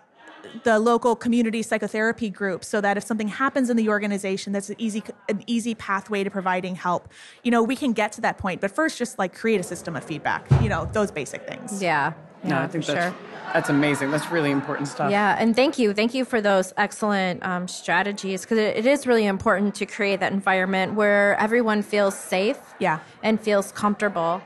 the 0.64 0.78
local 0.78 1.16
community 1.16 1.64
psychotherapy 1.64 2.30
group 2.30 2.66
so 2.66 2.82
that 2.82 2.98
if 2.98 3.04
something 3.04 3.30
happens 3.30 3.70
in 3.70 3.78
the 3.78 3.88
organization 3.88 4.52
that's 4.52 4.70
an 4.70 4.76
easy 4.78 5.02
an 5.30 5.42
easy 5.48 5.74
pathway 5.74 6.24
to 6.24 6.30
providing 6.30 6.76
help 6.76 7.08
you 7.44 7.50
know 7.50 7.64
we 7.64 7.78
can 7.78 7.94
get 7.94 8.12
to 8.12 8.22
that 8.22 8.38
point 8.38 8.60
but 8.60 8.70
first 8.70 8.98
just 8.98 9.18
like 9.18 9.34
create 9.34 9.60
a 9.62 9.64
system 9.64 9.96
of 9.96 10.04
feedback 10.04 10.46
you 10.62 10.68
know 10.68 10.86
those 10.92 11.12
basic 11.12 11.48
things 11.48 11.82
yeah. 11.82 12.14
No, 12.44 12.56
Yeah, 12.58 12.64
I 12.64 12.68
think 12.68 12.86
that's, 12.86 13.06
sure. 13.16 13.16
that's 13.54 13.70
amazing. 13.70 14.12
That's 14.12 14.30
really 14.32 14.52
important 14.52 14.88
stuff. 14.88 15.10
Yeah, 15.12 15.36
and 15.40 15.56
thank 15.56 15.78
you, 15.80 15.94
thank 15.94 16.14
you 16.14 16.26
for 16.26 16.42
those 16.42 16.74
excellent 16.78 17.44
um, 17.46 17.68
strategies 17.68 18.42
because 18.42 18.58
it, 18.58 18.78
it 18.78 18.86
is 18.86 19.08
really 19.08 19.26
important 19.26 19.76
to 19.76 19.86
create 19.86 20.20
that 20.20 20.32
environment 20.34 20.94
where 20.96 21.38
everyone 21.40 21.82
feels 21.84 22.18
safe, 22.18 22.60
Yeah. 22.80 23.00
and 23.22 23.40
feels 23.40 23.72
comfortable. 23.72 24.42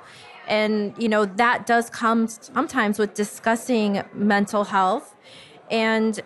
And 0.47 0.93
you 0.97 1.09
know 1.09 1.25
that 1.25 1.65
does 1.65 1.89
come 1.89 2.27
sometimes 2.29 2.97
with 2.99 3.13
discussing 3.13 4.01
mental 4.13 4.63
health, 4.63 5.13
and 5.69 6.19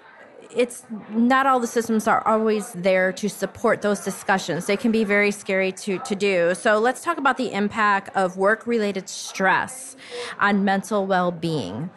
it's 0.56 0.84
not 1.10 1.46
all 1.46 1.60
the 1.60 1.68
systems 1.68 2.08
are 2.08 2.26
always 2.28 2.72
there 2.74 3.12
to 3.14 3.30
support 3.30 3.82
those 3.82 4.04
discussions. 4.04 4.66
They 4.66 4.78
can 4.78 4.92
be 4.92 5.04
very 5.04 5.32
scary 5.32 5.72
to, 5.74 6.00
to 6.00 6.16
do. 6.16 6.54
So 6.56 6.80
let's 6.80 7.02
talk 7.02 7.18
about 7.18 7.38
the 7.38 7.52
impact 7.52 8.16
of 8.16 8.38
work 8.38 8.68
related 8.68 9.10
stress 9.10 9.96
on 10.40 10.64
mental 10.64 11.06
well 11.06 11.32
being. 11.32 11.90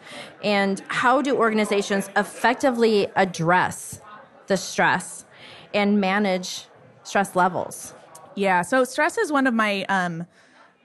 And 0.43 0.81
how 0.87 1.21
do 1.21 1.35
organizations 1.35 2.09
effectively 2.15 3.07
address 3.15 4.01
the 4.47 4.57
stress 4.57 5.25
and 5.73 5.99
manage 5.99 6.65
stress 7.03 7.35
levels? 7.35 7.93
Yeah. 8.35 8.61
So 8.61 8.83
stress 8.83 9.17
is 9.17 9.31
one 9.31 9.47
of 9.47 9.53
my 9.53 9.85
um 9.85 10.25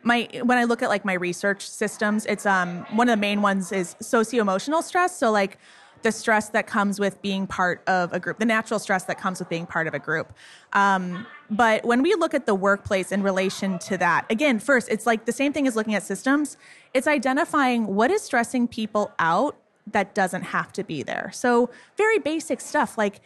my 0.02 0.28
when 0.42 0.56
I 0.56 0.64
look 0.64 0.82
at 0.82 0.88
like 0.88 1.04
my 1.04 1.14
research 1.14 1.68
systems, 1.68 2.26
it's 2.26 2.46
um 2.46 2.86
one 2.92 3.08
of 3.08 3.12
the 3.12 3.20
main 3.20 3.42
ones 3.42 3.72
is 3.72 3.96
socio-emotional 4.00 4.82
stress. 4.82 5.16
So 5.16 5.30
like 5.30 5.58
the 6.02 6.12
stress 6.12 6.48
that 6.50 6.66
comes 6.66 6.98
with 6.98 7.20
being 7.22 7.46
part 7.46 7.82
of 7.86 8.12
a 8.12 8.20
group, 8.20 8.38
the 8.38 8.44
natural 8.44 8.78
stress 8.78 9.04
that 9.04 9.18
comes 9.18 9.38
with 9.38 9.48
being 9.48 9.66
part 9.66 9.86
of 9.86 9.94
a 9.94 9.98
group. 9.98 10.32
Um, 10.72 11.26
but 11.50 11.84
when 11.84 12.02
we 12.02 12.14
look 12.14 12.34
at 12.34 12.46
the 12.46 12.54
workplace 12.54 13.12
in 13.12 13.22
relation 13.22 13.78
to 13.80 13.98
that, 13.98 14.26
again, 14.30 14.58
first, 14.58 14.88
it's 14.88 15.06
like 15.06 15.24
the 15.24 15.32
same 15.32 15.52
thing 15.52 15.66
as 15.66 15.76
looking 15.76 15.94
at 15.94 16.02
systems. 16.02 16.56
It's 16.94 17.06
identifying 17.06 17.86
what 17.86 18.10
is 18.10 18.22
stressing 18.22 18.68
people 18.68 19.12
out 19.18 19.56
that 19.86 20.14
doesn't 20.14 20.42
have 20.42 20.72
to 20.74 20.84
be 20.84 21.02
there. 21.02 21.30
So 21.32 21.70
very 21.96 22.18
basic 22.18 22.60
stuff 22.60 22.96
like 22.96 23.20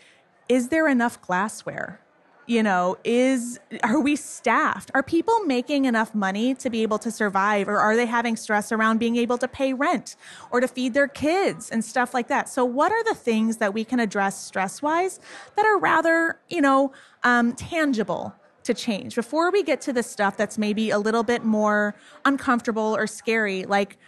is 0.49 0.69
there 0.69 0.89
enough 0.89 1.21
glassware? 1.23 2.01
You 2.47 2.63
know 2.63 2.97
is 3.05 3.59
are 3.83 4.01
we 4.01 4.17
staffed? 4.17 4.91
Are 4.95 5.03
people 5.03 5.41
making 5.41 5.85
enough 5.85 6.15
money 6.15 6.55
to 6.57 6.71
be 6.71 6.83
able 6.83 6.99
to 6.99 7.11
survive 7.11 7.69
or 7.69 7.79
are 7.79 7.97
they 7.97 8.07
having 8.07 8.37
stress 8.37 8.73
around 8.73 8.99
being 8.99 9.17
able 9.17 9.39
to 9.39 9.49
pay 9.49 9.73
rent 9.73 10.17
or 10.51 10.61
to 10.61 10.69
feed 10.69 10.95
their 10.95 11.09
kids 11.09 11.71
and 11.71 11.85
stuff 11.85 12.15
like 12.15 12.29
that? 12.29 12.49
So 12.49 12.65
what 12.65 12.93
are 12.93 13.05
the 13.05 13.15
things 13.15 13.59
that 13.59 13.73
we 13.73 13.85
can 13.85 14.01
address 14.01 14.41
stress 14.43 14.83
wise 14.83 15.21
that 15.57 15.65
are 15.67 15.79
rather 15.79 16.39
you 16.49 16.61
know 16.61 16.93
um, 17.23 17.55
tangible 17.55 18.35
to 18.65 18.75
change? 18.75 19.15
Before 19.15 19.51
we 19.51 19.63
get 19.63 19.81
to 19.83 19.93
the 19.93 20.03
stuff 20.03 20.37
that's 20.37 20.59
maybe 20.59 20.91
a 20.91 20.99
little 20.99 21.23
bit 21.23 21.45
more 21.45 21.95
uncomfortable 22.25 22.97
or 22.97 23.07
scary 23.07 23.65
like 23.65 23.99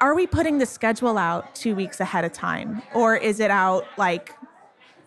are 0.00 0.14
we 0.14 0.26
putting 0.26 0.58
the 0.58 0.66
schedule 0.66 1.16
out 1.16 1.54
two 1.54 1.74
weeks 1.74 1.98
ahead 2.00 2.24
of 2.24 2.32
time? 2.32 2.82
Or 2.94 3.16
is 3.16 3.40
it 3.40 3.50
out 3.50 3.86
like 3.96 4.34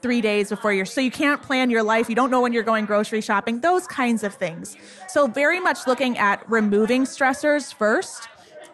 three 0.01 0.21
days 0.21 0.49
before 0.49 0.73
you're 0.73 0.85
so 0.85 1.01
you 1.01 1.11
can't 1.11 1.41
plan 1.41 1.69
your 1.69 1.83
life 1.83 2.09
you 2.09 2.15
don't 2.15 2.29
know 2.29 2.41
when 2.41 2.53
you're 2.53 2.63
going 2.63 2.85
grocery 2.85 3.21
shopping 3.21 3.59
those 3.61 3.87
kinds 3.87 4.23
of 4.23 4.33
things. 4.33 4.77
So 5.07 5.27
very 5.27 5.59
much 5.59 5.87
looking 5.87 6.17
at 6.17 6.47
removing 6.49 7.03
stressors 7.03 7.73
first. 7.73 8.27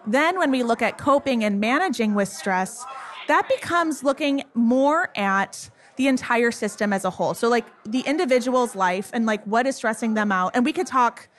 Then 0.05 0.37
when 0.37 0.51
we 0.51 0.63
look 0.63 0.81
at 0.81 0.97
coping 0.97 1.43
and 1.43 1.59
managing 1.59 2.13
with 2.13 2.29
stress 2.29 2.85
that 3.27 3.47
becomes 3.47 4.03
looking 4.03 4.43
more 4.53 5.09
at 5.15 5.69
the 5.95 6.07
entire 6.07 6.51
system 6.51 6.91
as 6.91 7.05
a 7.05 7.09
whole. 7.09 7.33
So 7.33 7.47
like 7.49 7.65
the 7.85 8.01
individual's 8.01 8.75
life 8.75 9.09
and 9.13 9.25
like 9.25 9.43
what 9.45 9.67
is 9.67 9.75
stressing 9.75 10.15
them 10.15 10.31
out. 10.31 10.51
And 10.55 10.65
we 10.65 10.73
could 10.73 10.87
talk 10.87 11.29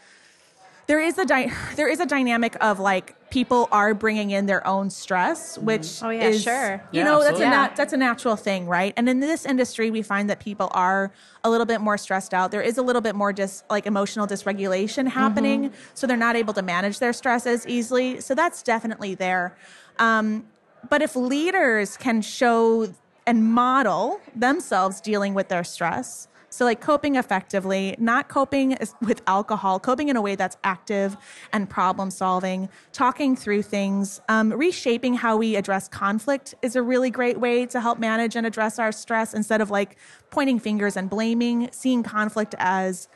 there 0.87 1.01
is 1.01 1.19
a 1.19 1.25
di- 1.25 1.53
there 1.77 1.89
is 1.89 2.01
a 2.01 2.07
dynamic 2.07 2.57
of 2.61 2.79
like 2.79 3.31
people 3.31 3.69
are 3.73 3.95
bringing 3.95 4.31
in 4.31 4.47
their 4.47 4.67
own 4.67 4.91
stress, 4.91 5.57
mm-hmm. 5.57 5.67
which 5.67 6.03
oh 6.03 6.11
yeah, 6.11 6.29
is, 6.29 6.43
sure, 6.43 6.83
you 6.93 7.01
yeah, 7.01 7.05
know 7.05 7.23
that's 7.23 7.41
a 7.41 7.45
nat- 7.45 7.77
that's 7.77 7.93
a 7.93 7.97
natural 7.97 8.37
thing, 8.37 8.67
right? 8.67 8.93
And 8.97 9.09
in 9.09 9.21
this 9.21 9.47
industry, 9.47 9.91
we 9.91 10.03
find 10.03 10.29
that 10.31 10.41
people 10.41 10.69
are 10.73 11.13
a 11.43 11.51
little 11.51 11.67
bit 11.67 11.81
more 11.81 11.97
stressed 11.97 12.35
out. 12.35 12.51
There 12.51 12.63
is 12.63 12.79
a 12.79 12.83
little 12.83 13.03
bit 13.03 13.15
more 13.15 13.33
just 13.33 13.65
like 13.71 13.87
emotional 13.87 14.27
dysregulation 14.27 15.09
happening, 15.09 15.71
mm-hmm. 15.71 15.81
so 15.95 16.07
they're 16.07 16.17
not 16.17 16.37
able 16.37 16.55
to 16.55 16.63
manage 16.63 16.99
their 16.99 17.13
stress 17.13 17.47
as 17.47 17.67
easily. 17.67 18.21
So 18.21 18.35
that's 18.35 18.63
definitely 18.63 19.15
there. 19.15 19.57
Um, 19.99 20.47
but 20.91 21.01
if 21.01 21.17
leaders 21.17 21.97
can 21.97 22.21
show 22.21 22.93
and 23.27 23.45
model 23.45 24.21
themselves 24.37 25.01
dealing 25.01 25.33
with 25.33 25.49
their 25.49 25.65
stress 25.65 26.29
so, 26.55 26.65
like 26.65 26.81
coping 26.81 27.17
effectively, 27.17 27.97
not 27.99 28.29
coping 28.29 28.79
with 29.01 29.23
alcohol, 29.27 29.81
coping 29.81 30.09
in 30.09 30.15
a 30.15 30.23
way 30.23 30.37
that's 30.37 30.57
active 30.63 31.17
and 31.53 31.69
problem 31.69 32.13
solving, 32.13 32.69
talking 32.93 33.35
through 33.35 33.63
things, 33.63 34.21
um, 34.29 34.53
reshaping 34.53 35.15
how 35.15 35.37
we 35.37 35.57
address 35.57 35.89
conflict 35.89 36.55
is 36.63 36.77
a 36.77 36.83
really 36.83 37.11
great 37.11 37.41
way 37.41 37.67
to 37.67 37.81
help 37.81 37.99
manage 37.99 38.37
and 38.37 38.47
address 38.47 38.79
our 38.79 38.93
stress 38.93 39.35
instead 39.35 39.61
of 39.61 39.73
like 39.73 39.97
pointing 40.31 40.61
fingers 40.61 40.97
and 40.97 41.11
blaming, 41.11 41.69
seeing 41.73 42.05
conflict 42.05 42.55
as 42.61 43.09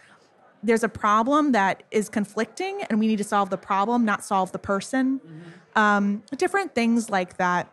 there's 0.65 0.83
a 0.83 0.89
problem 0.89 1.53
that 1.53 1.85
is 1.93 2.09
conflicting 2.09 2.83
and 2.91 2.99
we 2.99 3.07
need 3.07 3.19
to 3.19 3.25
solve 3.25 3.51
the 3.51 3.57
problem, 3.57 4.05
not 4.05 4.25
solve 4.25 4.51
the 4.51 4.59
person. 4.59 5.21
Mm-hmm. 5.21 5.79
Um, 5.79 6.23
different 6.37 6.75
things 6.75 7.09
like 7.09 7.37
that 7.37 7.73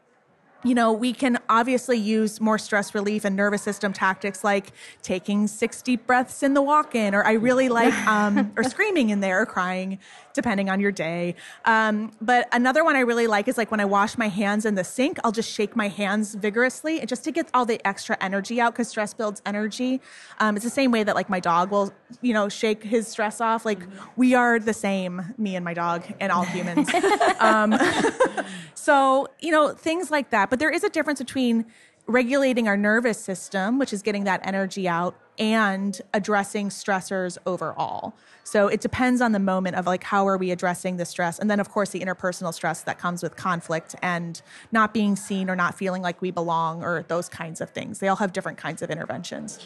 you 0.63 0.73
know, 0.73 0.91
we 0.91 1.13
can 1.13 1.37
obviously 1.47 1.97
use 1.97 2.41
more 2.41 2.57
stress 2.57 2.95
relief 2.95 3.23
and 3.23 3.35
nervous 3.35 3.61
system 3.61 3.93
tactics 3.93 4.43
like 4.43 4.71
taking 5.03 5.47
six 5.47 5.81
deep 5.81 6.07
breaths 6.07 6.41
in 6.41 6.53
the 6.55 6.61
walk 6.61 6.95
in, 6.95 7.13
or 7.13 7.23
I 7.23 7.33
really 7.33 7.69
like, 7.69 7.93
um, 8.07 8.51
or 8.57 8.63
screaming 8.63 9.11
in 9.11 9.19
there, 9.19 9.41
or 9.41 9.45
crying, 9.45 9.99
depending 10.33 10.69
on 10.69 10.79
your 10.79 10.91
day. 10.91 11.35
Um, 11.65 12.11
but 12.19 12.47
another 12.51 12.83
one 12.83 12.95
I 12.95 13.01
really 13.01 13.27
like 13.27 13.47
is 13.47 13.57
like 13.57 13.69
when 13.69 13.79
I 13.79 13.85
wash 13.85 14.17
my 14.17 14.27
hands 14.27 14.65
in 14.65 14.75
the 14.75 14.83
sink, 14.83 15.19
I'll 15.23 15.31
just 15.31 15.51
shake 15.51 15.75
my 15.75 15.87
hands 15.87 16.33
vigorously 16.33 16.99
and 16.99 17.07
just 17.07 17.23
to 17.25 17.31
get 17.31 17.47
all 17.53 17.65
the 17.65 17.79
extra 17.85 18.17
energy 18.19 18.59
out 18.59 18.73
because 18.73 18.87
stress 18.87 19.13
builds 19.13 19.41
energy. 19.45 20.01
Um, 20.39 20.55
it's 20.55 20.65
the 20.65 20.71
same 20.71 20.91
way 20.91 21.03
that 21.03 21.15
like 21.15 21.29
my 21.29 21.39
dog 21.39 21.69
will, 21.69 21.93
you 22.21 22.33
know, 22.33 22.49
shake 22.49 22.83
his 22.83 23.07
stress 23.07 23.41
off. 23.41 23.65
Like 23.65 23.79
we 24.15 24.35
are 24.35 24.59
the 24.59 24.73
same, 24.73 25.33
me 25.37 25.55
and 25.55 25.65
my 25.65 25.73
dog 25.73 26.03
and 26.19 26.31
all 26.31 26.43
humans. 26.43 26.89
Um, 27.39 27.77
so, 28.73 29.27
you 29.39 29.51
know, 29.51 29.69
things 29.73 30.09
like 30.09 30.29
that. 30.29 30.49
But 30.49 30.59
there 30.59 30.71
is 30.71 30.83
a 30.83 30.89
difference 30.89 31.19
between 31.19 31.65
regulating 32.07 32.67
our 32.67 32.77
nervous 32.77 33.19
system, 33.19 33.77
which 33.77 33.91
is 33.91 34.01
getting 34.01 34.23
that 34.23 34.39
energy 34.43 34.87
out, 34.87 35.15
and 35.37 36.01
addressing 36.13 36.69
stressors 36.69 37.37
overall. 37.45 38.15
So 38.43 38.67
it 38.67 38.79
depends 38.79 39.21
on 39.21 39.31
the 39.31 39.39
moment 39.39 39.75
of 39.75 39.85
like 39.85 40.03
how 40.03 40.27
are 40.27 40.37
we 40.37 40.51
addressing 40.51 40.97
the 40.97 41.05
stress 41.05 41.39
and 41.39 41.49
then 41.49 41.59
of 41.59 41.69
course 41.69 41.89
the 41.89 41.99
interpersonal 41.99 42.53
stress 42.53 42.83
that 42.83 42.99
comes 42.99 43.21
with 43.21 43.35
conflict 43.35 43.95
and 44.01 44.41
not 44.71 44.93
being 44.93 45.15
seen 45.15 45.49
or 45.49 45.55
not 45.55 45.75
feeling 45.75 46.01
like 46.01 46.21
we 46.21 46.31
belong 46.31 46.83
or 46.83 47.03
those 47.07 47.27
kinds 47.27 47.59
of 47.59 47.71
things. 47.71 47.99
They 47.99 48.07
all 48.07 48.15
have 48.17 48.33
different 48.33 48.57
kinds 48.57 48.81
of 48.81 48.89
interventions. 48.89 49.59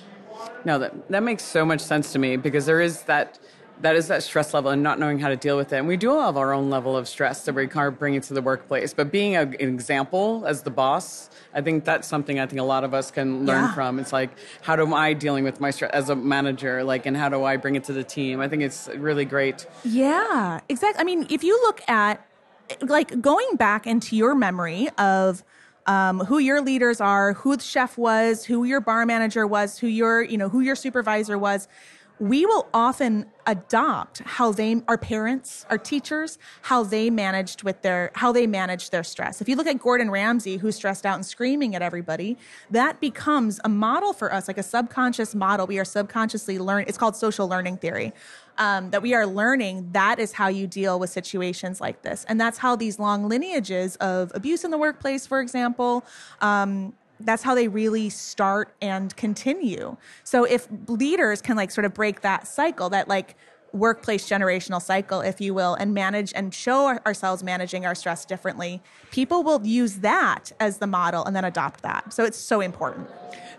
No, 0.65 0.79
that 0.79 1.09
that 1.09 1.23
makes 1.23 1.43
so 1.43 1.65
much 1.65 1.81
sense 1.81 2.11
to 2.13 2.19
me 2.19 2.37
because 2.37 2.65
there 2.65 2.81
is 2.81 3.03
that 3.03 3.39
that 3.81 3.95
is 3.95 4.07
that 4.07 4.23
stress 4.23 4.53
level 4.53 4.71
and 4.71 4.83
not 4.83 4.99
knowing 4.99 5.19
how 5.19 5.29
to 5.29 5.37
deal 5.37 5.55
with 5.55 5.71
it. 5.71 5.77
And 5.77 5.87
we 5.87 5.95
do 5.95 6.11
all 6.11 6.25
have 6.25 6.37
our 6.37 6.53
own 6.53 6.69
level 6.69 6.97
of 6.97 7.07
stress 7.07 7.45
that 7.45 7.55
we 7.55 7.67
kind 7.67 7.87
of 7.87 7.97
bring 7.97 8.15
it 8.15 8.23
to 8.23 8.33
the 8.33 8.41
workplace. 8.41 8.93
But 8.93 9.11
being 9.11 9.35
a, 9.35 9.41
an 9.41 9.55
example 9.55 10.43
as 10.45 10.63
the 10.63 10.69
boss, 10.69 11.29
I 11.53 11.61
think 11.61 11.85
that's 11.85 12.07
something 12.07 12.39
I 12.39 12.45
think 12.45 12.59
a 12.59 12.63
lot 12.63 12.83
of 12.83 12.93
us 12.93 13.09
can 13.09 13.45
learn 13.45 13.63
yeah. 13.63 13.73
from. 13.73 13.99
It's 13.99 14.11
like, 14.11 14.31
how 14.61 14.75
am 14.75 14.93
I 14.93 15.13
dealing 15.13 15.43
with 15.43 15.61
my 15.61 15.71
stress 15.71 15.91
as 15.91 16.09
a 16.09 16.15
manager? 16.15 16.83
Like, 16.83 17.05
and 17.05 17.15
how 17.15 17.29
do 17.29 17.43
I 17.43 17.55
bring 17.55 17.75
it 17.75 17.85
to 17.85 17.93
the 17.93 18.03
team? 18.03 18.41
I 18.41 18.49
think 18.49 18.63
it's 18.63 18.89
really 18.97 19.25
great. 19.25 19.65
Yeah, 19.85 20.59
exactly. 20.67 20.99
I 20.99 21.05
mean, 21.05 21.25
if 21.29 21.43
you 21.43 21.59
look 21.61 21.81
at 21.87 22.25
like 22.81 23.21
going 23.21 23.55
back 23.55 23.87
into 23.87 24.15
your 24.15 24.35
memory 24.35 24.89
of 24.97 25.43
um, 25.89 26.19
who 26.19 26.37
your 26.37 26.61
leaders 26.61 27.01
are, 27.01 27.33
who 27.33 27.57
the 27.57 27.63
chef 27.63 27.97
was, 27.97 28.45
who 28.45 28.63
your 28.63 28.79
bar 28.79 29.05
manager 29.05 29.45
was, 29.47 29.79
who 29.79 29.87
your 29.87 30.21
you 30.21 30.37
know 30.37 30.47
who 30.47 30.61
your 30.61 30.75
supervisor 30.75 31.37
was 31.37 31.67
we 32.19 32.45
will 32.45 32.67
often 32.73 33.25
adopt 33.47 34.19
how 34.19 34.51
they 34.51 34.81
our 34.87 34.97
parents 34.97 35.65
our 35.69 35.77
teachers 35.77 36.37
how 36.63 36.83
they 36.83 37.09
managed 37.09 37.63
with 37.63 37.81
their 37.81 38.11
how 38.13 38.31
they 38.31 38.45
managed 38.45 38.91
their 38.91 39.03
stress. 39.03 39.41
If 39.41 39.49
you 39.49 39.55
look 39.55 39.65
at 39.65 39.79
gordon 39.79 40.11
ramsay 40.11 40.57
who's 40.57 40.75
stressed 40.75 41.05
out 41.05 41.15
and 41.15 41.25
screaming 41.25 41.73
at 41.75 41.81
everybody 41.81 42.37
that 42.69 42.99
becomes 42.99 43.59
a 43.63 43.69
model 43.69 44.13
for 44.13 44.31
us 44.31 44.47
like 44.47 44.57
a 44.57 44.63
subconscious 44.63 45.33
model. 45.33 45.65
We 45.65 45.79
are 45.79 45.85
subconsciously 45.85 46.59
learn 46.59 46.83
it's 46.87 46.97
called 46.97 47.15
social 47.15 47.47
learning 47.47 47.77
theory 47.77 48.13
um, 48.59 48.91
that 48.91 49.01
we 49.01 49.13
are 49.13 49.25
learning 49.25 49.89
that 49.93 50.19
is 50.19 50.33
how 50.33 50.47
you 50.47 50.67
deal 50.67 50.99
with 50.99 51.09
situations 51.09 51.81
like 51.81 52.01
this 52.03 52.25
and 52.29 52.39
that's 52.39 52.59
how 52.59 52.75
these 52.75 52.99
long 52.99 53.27
lineages 53.27 53.95
of 53.97 54.31
abuse 54.35 54.63
in 54.63 54.71
the 54.71 54.77
workplace 54.77 55.25
for 55.25 55.41
example 55.41 56.05
um, 56.41 56.93
that's 57.19 57.43
how 57.43 57.53
they 57.53 57.67
really 57.67 58.09
start 58.09 58.73
and 58.81 59.15
continue. 59.15 59.97
So 60.23 60.45
if 60.45 60.67
leaders 60.87 61.41
can 61.41 61.57
like 61.57 61.71
sort 61.71 61.85
of 61.85 61.93
break 61.93 62.21
that 62.21 62.47
cycle, 62.47 62.89
that 62.91 63.07
like 63.07 63.35
workplace 63.73 64.27
generational 64.27 64.81
cycle, 64.81 65.21
if 65.21 65.39
you 65.39 65.53
will, 65.53 65.75
and 65.75 65.93
manage 65.93 66.33
and 66.35 66.53
show 66.53 66.97
ourselves 67.05 67.43
managing 67.43 67.85
our 67.85 67.93
stress 67.93 68.25
differently, 68.25 68.81
people 69.11 69.43
will 69.43 69.65
use 69.65 69.97
that 69.97 70.51
as 70.59 70.77
the 70.77 70.87
model 70.87 71.23
and 71.25 71.35
then 71.35 71.45
adopt 71.45 71.81
that. 71.83 72.11
So 72.13 72.23
it's 72.23 72.37
so 72.37 72.61
important. 72.61 73.09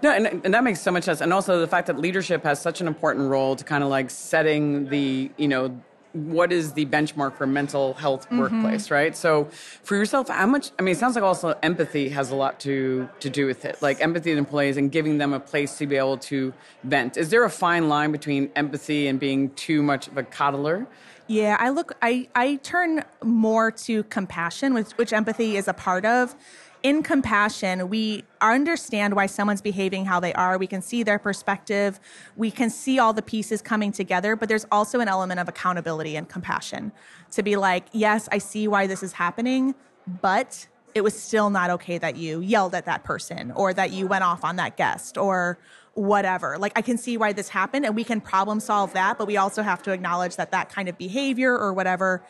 No, 0.03 0.11
and, 0.11 0.27
and 0.45 0.55
that 0.55 0.65
makes 0.65 0.81
so 0.81 0.91
much 0.91 1.05
sense. 1.05 1.21
And 1.21 1.33
also 1.33 1.61
the 1.61 1.67
fact 1.67 1.87
that 1.89 1.99
leadership 1.99 2.43
has 2.45 2.61
such 2.61 2.81
an 2.81 2.87
important 2.87 3.29
role 3.29 3.57
to 3.57 3.65
kind 3.65 3.85
of 3.85 3.91
like 3.91 4.11
setting 4.11 4.89
the, 4.89 5.31
you 5.37 5.49
know, 5.49 5.79
what 6.13 6.53
is 6.53 6.73
the 6.73 6.87
benchmark 6.87 7.37
for 7.37 7.47
mental 7.47 7.95
health 7.95 8.27
mm-hmm. 8.27 8.39
workplace 8.39 8.91
right 8.91 9.17
so 9.17 9.45
for 9.85 9.97
yourself 9.97 10.29
how 10.29 10.47
much 10.47 10.73
i 10.79 10.83
mean 10.83 10.93
it 10.93 10.99
sounds 10.99 11.15
like 11.15 11.23
also 11.23 11.57
empathy 11.63 12.09
has 12.09 12.31
a 12.31 12.35
lot 12.35 12.59
to 12.59 13.09
to 13.21 13.31
do 13.31 13.47
with 13.47 13.65
it 13.65 13.81
like 13.81 14.01
empathy 14.01 14.33
to 14.33 14.37
employees 14.39 14.77
and 14.77 14.91
giving 14.91 15.19
them 15.19 15.33
a 15.33 15.39
place 15.39 15.79
to 15.79 15.87
be 15.87 15.97
able 15.97 16.19
to 16.19 16.53
vent 16.83 17.17
is 17.17 17.31
there 17.31 17.45
a 17.45 17.51
fine 17.51 17.89
line 17.89 18.11
between 18.11 18.51
empathy 18.57 19.07
and 19.07 19.21
being 19.21 19.51
too 19.51 19.83
much 19.83 20.09
of 20.09 20.19
a 20.19 20.23
coddler 20.25 20.85
yeah 21.29 21.57
i 21.61 21.69
look 21.69 21.93
i 22.03 22.29
i 22.35 22.57
turn 22.57 23.05
more 23.23 23.71
to 23.71 24.03
compassion 24.05 24.75
which, 24.75 24.91
which 24.93 25.13
empathy 25.13 25.57
is 25.57 25.69
a 25.69 25.75
part 25.75 26.05
of 26.05 26.35
in 26.83 27.03
compassion, 27.03 27.89
we 27.89 28.25
understand 28.41 29.15
why 29.15 29.27
someone's 29.27 29.61
behaving 29.61 30.07
how 30.07 30.21
they 30.21 30.33
are. 30.35 30.57
We 30.59 30.67
can 30.67 30.83
see 30.83 31.03
their 31.03 31.19
perspective. 31.19 32.01
We 32.37 32.51
can 32.51 32.71
see 32.71 32.99
all 32.99 33.13
the 33.13 33.23
pieces 33.23 33.61
coming 33.61 33.93
together, 33.93 34.37
but 34.37 34.49
there's 34.49 34.67
also 34.73 35.01
an 35.01 35.09
element 35.09 35.41
of 35.41 35.49
accountability 35.49 36.17
and 36.17 36.29
compassion 36.29 36.93
to 37.33 37.43
be 37.43 37.57
like, 37.57 37.85
yes, 37.93 38.29
I 38.33 38.39
see 38.39 38.67
why 38.69 38.87
this 38.87 39.03
is 39.03 39.13
happening, 39.13 39.75
but 40.23 40.67
it 40.95 41.03
was 41.03 41.21
still 41.21 41.51
not 41.51 41.71
okay 41.71 41.99
that 41.99 42.17
you 42.17 42.41
yelled 42.41 42.75
at 42.75 42.87
that 42.87 43.05
person 43.05 43.53
or 43.53 43.73
that 43.75 43.93
you 43.93 44.07
went 44.07 44.25
off 44.25 44.45
on 44.45 44.57
that 44.57 44.77
guest 44.77 45.17
or 45.17 45.59
whatever. 45.95 46.59
Like, 46.59 46.73
I 46.77 46.83
can 46.83 46.99
see 46.99 47.17
why 47.17 47.33
this 47.33 47.49
happened 47.49 47.85
and 47.85 47.95
we 47.95 48.05
can 48.05 48.21
problem 48.21 48.59
solve 48.59 48.93
that, 48.95 49.19
but 49.19 49.27
we 49.27 49.37
also 49.37 49.63
have 49.63 49.83
to 49.83 49.93
acknowledge 49.93 50.37
that 50.37 50.51
that 50.53 50.69
kind 50.69 50.89
of 50.89 50.97
behavior 50.99 51.57
or 51.57 51.73
whatever 51.73 52.23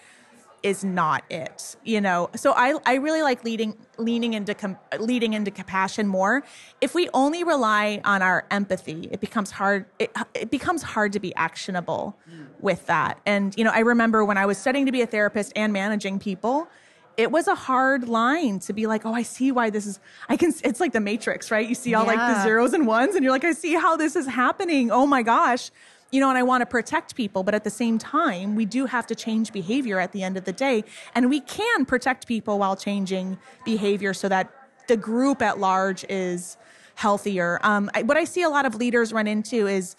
is 0.62 0.84
not 0.84 1.24
it 1.30 1.76
you 1.84 2.00
know 2.00 2.28
so 2.36 2.52
i 2.52 2.74
i 2.86 2.94
really 2.94 3.22
like 3.22 3.42
leading 3.44 3.74
leaning 3.98 4.34
into 4.34 4.54
com, 4.54 4.76
leading 4.98 5.32
into 5.32 5.50
compassion 5.50 6.06
more 6.06 6.42
if 6.80 6.94
we 6.94 7.08
only 7.14 7.44
rely 7.44 8.00
on 8.04 8.22
our 8.22 8.44
empathy 8.50 9.08
it 9.10 9.20
becomes 9.20 9.50
hard 9.50 9.86
it, 9.98 10.14
it 10.34 10.50
becomes 10.50 10.82
hard 10.82 11.12
to 11.12 11.20
be 11.20 11.34
actionable 11.34 12.16
mm. 12.30 12.46
with 12.60 12.86
that 12.86 13.18
and 13.26 13.56
you 13.56 13.64
know 13.64 13.70
i 13.70 13.80
remember 13.80 14.24
when 14.24 14.36
i 14.36 14.44
was 14.44 14.58
studying 14.58 14.86
to 14.86 14.92
be 14.92 15.02
a 15.02 15.06
therapist 15.06 15.52
and 15.56 15.72
managing 15.72 16.18
people 16.18 16.68
it 17.16 17.30
was 17.30 17.48
a 17.48 17.54
hard 17.54 18.08
line 18.08 18.60
to 18.60 18.72
be 18.72 18.86
like, 18.86 19.04
oh, 19.04 19.12
I 19.12 19.24
see 19.24 19.52
why 19.52 19.68
this 19.68 19.84
is. 19.84 20.00
I 20.30 20.38
can. 20.38 20.54
It's 20.64 20.80
like 20.80 20.92
the 20.92 21.00
Matrix, 21.00 21.50
right? 21.50 21.68
You 21.68 21.74
see 21.74 21.92
all 21.92 22.06
like 22.06 22.16
the 22.16 22.42
zeros 22.42 22.72
and 22.72 22.86
ones, 22.86 23.14
and 23.14 23.22
you're 23.22 23.32
like, 23.32 23.44
I 23.44 23.52
see 23.52 23.74
how 23.74 23.96
this 23.98 24.16
is 24.16 24.26
happening. 24.26 24.90
Oh 24.90 25.06
my 25.06 25.22
gosh, 25.22 25.70
you 26.10 26.20
know. 26.20 26.28
And 26.28 26.38
I 26.38 26.42
want 26.42 26.60
to 26.62 26.66
protect 26.66 27.14
people, 27.14 27.42
but 27.42 27.54
at 27.54 27.64
the 27.64 27.70
same 27.70 27.98
time, 27.98 28.54
we 28.54 28.64
do 28.64 28.86
have 28.86 29.06
to 29.06 29.14
change 29.14 29.52
behavior 29.52 29.98
at 29.98 30.12
the 30.12 30.22
end 30.22 30.36
of 30.36 30.44
the 30.44 30.52
day, 30.52 30.84
and 31.14 31.30
we 31.30 31.40
can 31.40 31.86
protect 31.86 32.26
people 32.26 32.58
while 32.58 32.76
changing 32.76 33.38
behavior 33.64 34.12
so 34.14 34.28
that 34.28 34.52
the 34.88 34.96
group 34.96 35.40
at 35.40 35.58
large 35.58 36.04
is 36.08 36.56
healthier. 36.96 37.58
Um, 37.62 37.90
I, 37.94 38.02
what 38.02 38.18
I 38.18 38.24
see 38.24 38.42
a 38.42 38.50
lot 38.50 38.66
of 38.66 38.74
leaders 38.74 39.10
run 39.12 39.26
into 39.26 39.66
is 39.66 39.96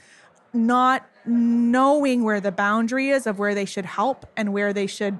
not 0.53 1.09
knowing 1.25 2.23
where 2.23 2.39
the 2.39 2.51
boundary 2.51 3.09
is 3.09 3.25
of 3.25 3.39
where 3.39 3.55
they 3.55 3.65
should 3.65 3.85
help 3.85 4.25
and 4.37 4.53
where 4.53 4.71
they 4.71 4.85
should 4.85 5.19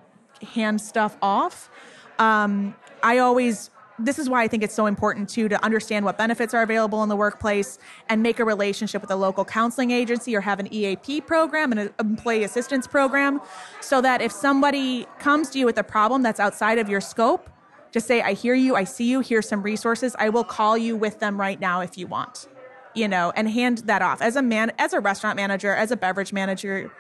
hand 0.54 0.80
stuff 0.80 1.18
off. 1.22 1.72
Um, 2.20 2.76
I 3.02 3.18
always, 3.18 3.71
this 4.06 4.20
is 4.20 4.30
why 4.30 4.44
I 4.44 4.48
think 4.48 4.64
it's 4.64 4.74
so 4.74 4.86
important 4.86 5.30
too 5.30 5.48
to 5.50 5.64
understand 5.64 6.06
what 6.06 6.18
benefits 6.18 6.54
are 6.54 6.62
available 6.62 7.04
in 7.04 7.10
the 7.10 7.16
workplace 7.16 7.80
and 8.10 8.22
make 8.22 8.40
a 8.40 8.46
relationship 8.46 9.02
with 9.02 9.12
a 9.12 9.16
local 9.16 9.46
counseling 9.46 9.92
agency 9.92 10.36
or 10.36 10.42
have 10.42 10.60
an 10.60 10.72
EAP 10.74 11.22
program, 11.22 11.72
an 11.72 11.94
employee 12.00 12.44
assistance 12.44 12.88
program, 12.88 13.42
so 13.80 14.02
that 14.02 14.22
if 14.22 14.32
somebody 14.32 15.08
comes 15.20 15.50
to 15.52 15.60
you 15.60 15.66
with 15.66 15.78
a 15.78 15.84
problem 15.84 16.22
that's 16.22 16.40
outside 16.40 16.78
of 16.78 16.90
your 16.90 17.02
scope, 17.02 17.50
just 17.92 18.08
say, 18.08 18.22
I 18.22 18.34
hear 18.34 18.56
you, 18.56 18.76
I 18.76 18.86
see 18.86 19.10
you, 19.10 19.20
here's 19.20 19.48
some 19.48 19.62
resources. 19.62 20.16
I 20.18 20.30
will 20.30 20.46
call 20.46 20.78
you 20.78 20.96
with 20.96 21.20
them 21.20 21.40
right 21.40 21.60
now 21.60 21.82
if 21.82 21.98
you 21.98 22.08
want 22.08 22.48
you 22.94 23.08
know, 23.08 23.32
and 23.36 23.50
hand 23.50 23.80
that 23.80 24.02
off. 24.02 24.22
As 24.22 24.36
a 24.36 24.42
man, 24.42 24.72
as 24.78 24.94
a 24.94 25.00
restaurant 25.00 25.36
manager, 25.36 25.74
as 25.74 25.92
a 25.92 25.98
beverage 25.98 26.34
manager, 26.34 26.92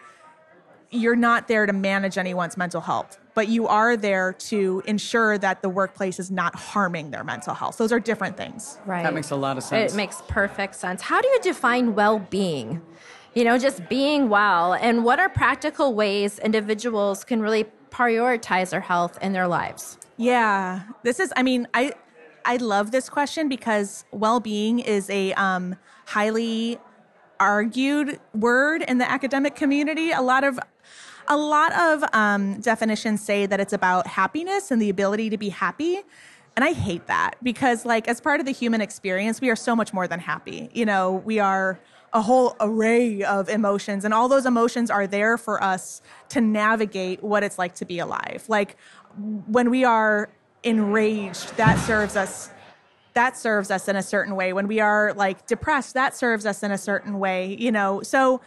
you're 0.89 1.15
not 1.15 1.47
there 1.47 1.65
to 1.65 1.73
manage 1.73 2.17
anyone's 2.17 2.57
mental 2.57 2.81
health, 2.81 3.19
but 3.33 3.47
you 3.47 3.67
are 3.67 3.95
there 3.95 4.33
to 4.33 4.83
ensure 4.85 5.37
that 5.37 5.61
the 5.61 5.69
workplace 5.69 6.19
is 6.19 6.29
not 6.31 6.55
harming 6.55 7.11
their 7.11 7.23
mental 7.23 7.53
health. 7.53 7.77
Those 7.77 7.91
are 7.91 7.99
different 7.99 8.37
things. 8.37 8.77
Right. 8.85 9.03
That 9.03 9.13
makes 9.13 9.31
a 9.31 9.35
lot 9.35 9.57
of 9.57 9.63
sense. 9.63 9.93
It 9.93 9.95
makes 9.95 10.21
perfect 10.27 10.75
sense. 10.75 11.01
How 11.01 11.21
do 11.21 11.27
you 11.27 11.39
define 11.41 11.95
well 11.95 12.19
being? 12.19 12.81
You 13.33 13.45
know, 13.45 13.57
just 13.57 13.87
being 13.87 14.27
well. 14.27 14.73
And 14.73 15.05
what 15.05 15.19
are 15.19 15.29
practical 15.29 15.93
ways 15.93 16.39
individuals 16.39 17.23
can 17.23 17.41
really 17.41 17.65
prioritize 17.89 18.71
their 18.71 18.81
health 18.81 19.17
in 19.21 19.33
their 19.33 19.47
lives? 19.47 19.97
Yeah, 20.17 20.81
this 21.03 21.19
is. 21.19 21.31
I 21.35 21.43
mean, 21.43 21.67
I 21.73 21.93
I 22.45 22.57
love 22.57 22.91
this 22.91 23.09
question 23.09 23.47
because 23.47 24.03
well-being 24.11 24.79
is 24.79 25.09
a 25.09 25.33
um, 25.33 25.75
highly 26.05 26.77
argued 27.39 28.19
word 28.33 28.83
in 28.83 28.97
the 28.97 29.09
academic 29.09 29.55
community. 29.55 30.11
A 30.11 30.21
lot 30.21 30.43
of 30.43 30.59
a 31.27 31.37
lot 31.37 31.73
of 31.73 32.03
um, 32.13 32.59
definitions 32.61 33.21
say 33.21 33.45
that 33.45 33.59
it's 33.59 33.73
about 33.73 34.07
happiness 34.07 34.71
and 34.71 34.81
the 34.81 34.89
ability 34.89 35.29
to 35.29 35.37
be 35.37 35.49
happy. 35.49 36.01
And 36.55 36.65
I 36.65 36.73
hate 36.73 37.07
that 37.07 37.35
because, 37.41 37.85
like, 37.85 38.07
as 38.07 38.19
part 38.19 38.39
of 38.39 38.45
the 38.45 38.51
human 38.51 38.81
experience, 38.81 39.39
we 39.39 39.49
are 39.49 39.55
so 39.55 39.75
much 39.75 39.93
more 39.93 40.07
than 40.07 40.19
happy. 40.19 40.69
You 40.73 40.85
know, 40.85 41.11
we 41.13 41.39
are 41.39 41.79
a 42.13 42.21
whole 42.21 42.57
array 42.59 43.23
of 43.23 43.47
emotions, 43.47 44.03
and 44.03 44.13
all 44.13 44.27
those 44.27 44.45
emotions 44.45 44.91
are 44.91 45.07
there 45.07 45.37
for 45.37 45.63
us 45.63 46.01
to 46.29 46.41
navigate 46.41 47.23
what 47.23 47.41
it's 47.41 47.57
like 47.57 47.75
to 47.75 47.85
be 47.85 47.99
alive. 47.99 48.43
Like, 48.49 48.75
when 49.47 49.69
we 49.69 49.85
are 49.85 50.29
enraged, 50.63 51.55
that 51.55 51.79
serves 51.79 52.15
us 52.15 52.49
that 53.13 53.35
serves 53.35 53.69
us 53.69 53.89
in 53.89 53.97
a 53.97 54.03
certain 54.03 54.35
way. 54.35 54.53
When 54.53 54.67
we 54.67 54.79
are 54.79 55.13
like 55.13 55.45
depressed, 55.45 55.95
that 55.95 56.15
serves 56.15 56.45
us 56.45 56.63
in 56.63 56.71
a 56.71 56.77
certain 56.77 57.19
way, 57.19 57.57
you 57.59 57.71
know. 57.71 58.01
So 58.01 58.39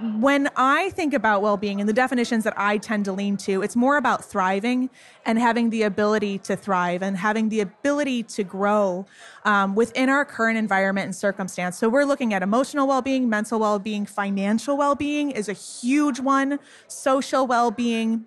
when 0.00 0.48
I 0.56 0.90
think 0.90 1.14
about 1.14 1.42
well 1.42 1.56
being 1.56 1.80
and 1.80 1.88
the 1.88 1.92
definitions 1.94 2.44
that 2.44 2.54
I 2.56 2.78
tend 2.78 3.04
to 3.04 3.12
lean 3.12 3.36
to, 3.38 3.62
it's 3.62 3.76
more 3.76 3.96
about 3.96 4.24
thriving 4.24 4.90
and 5.24 5.38
having 5.38 5.70
the 5.70 5.82
ability 5.82 6.38
to 6.38 6.56
thrive 6.56 7.02
and 7.02 7.16
having 7.16 7.48
the 7.48 7.60
ability 7.60 8.24
to 8.24 8.42
grow 8.42 9.06
um, 9.44 9.74
within 9.74 10.08
our 10.08 10.24
current 10.24 10.58
environment 10.58 11.06
and 11.06 11.14
circumstance. 11.14 11.78
So 11.78 11.88
we're 11.88 12.04
looking 12.04 12.34
at 12.34 12.42
emotional 12.42 12.88
well 12.88 13.02
being, 13.02 13.28
mental 13.28 13.60
well 13.60 13.78
being, 13.78 14.04
financial 14.04 14.76
well 14.76 14.96
being 14.96 15.30
is 15.30 15.48
a 15.48 15.52
huge 15.52 16.18
one, 16.18 16.58
social 16.88 17.46
well 17.46 17.70
being. 17.70 18.26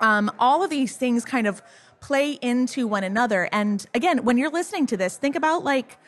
Um, 0.00 0.30
all 0.38 0.62
of 0.62 0.70
these 0.70 0.96
things 0.96 1.24
kind 1.24 1.46
of 1.46 1.62
play 2.00 2.32
into 2.34 2.86
one 2.86 3.02
another. 3.02 3.48
And 3.50 3.84
again, 3.92 4.24
when 4.24 4.38
you're 4.38 4.50
listening 4.50 4.86
to 4.86 4.96
this, 4.96 5.16
think 5.16 5.34
about 5.34 5.64
like, 5.64 5.98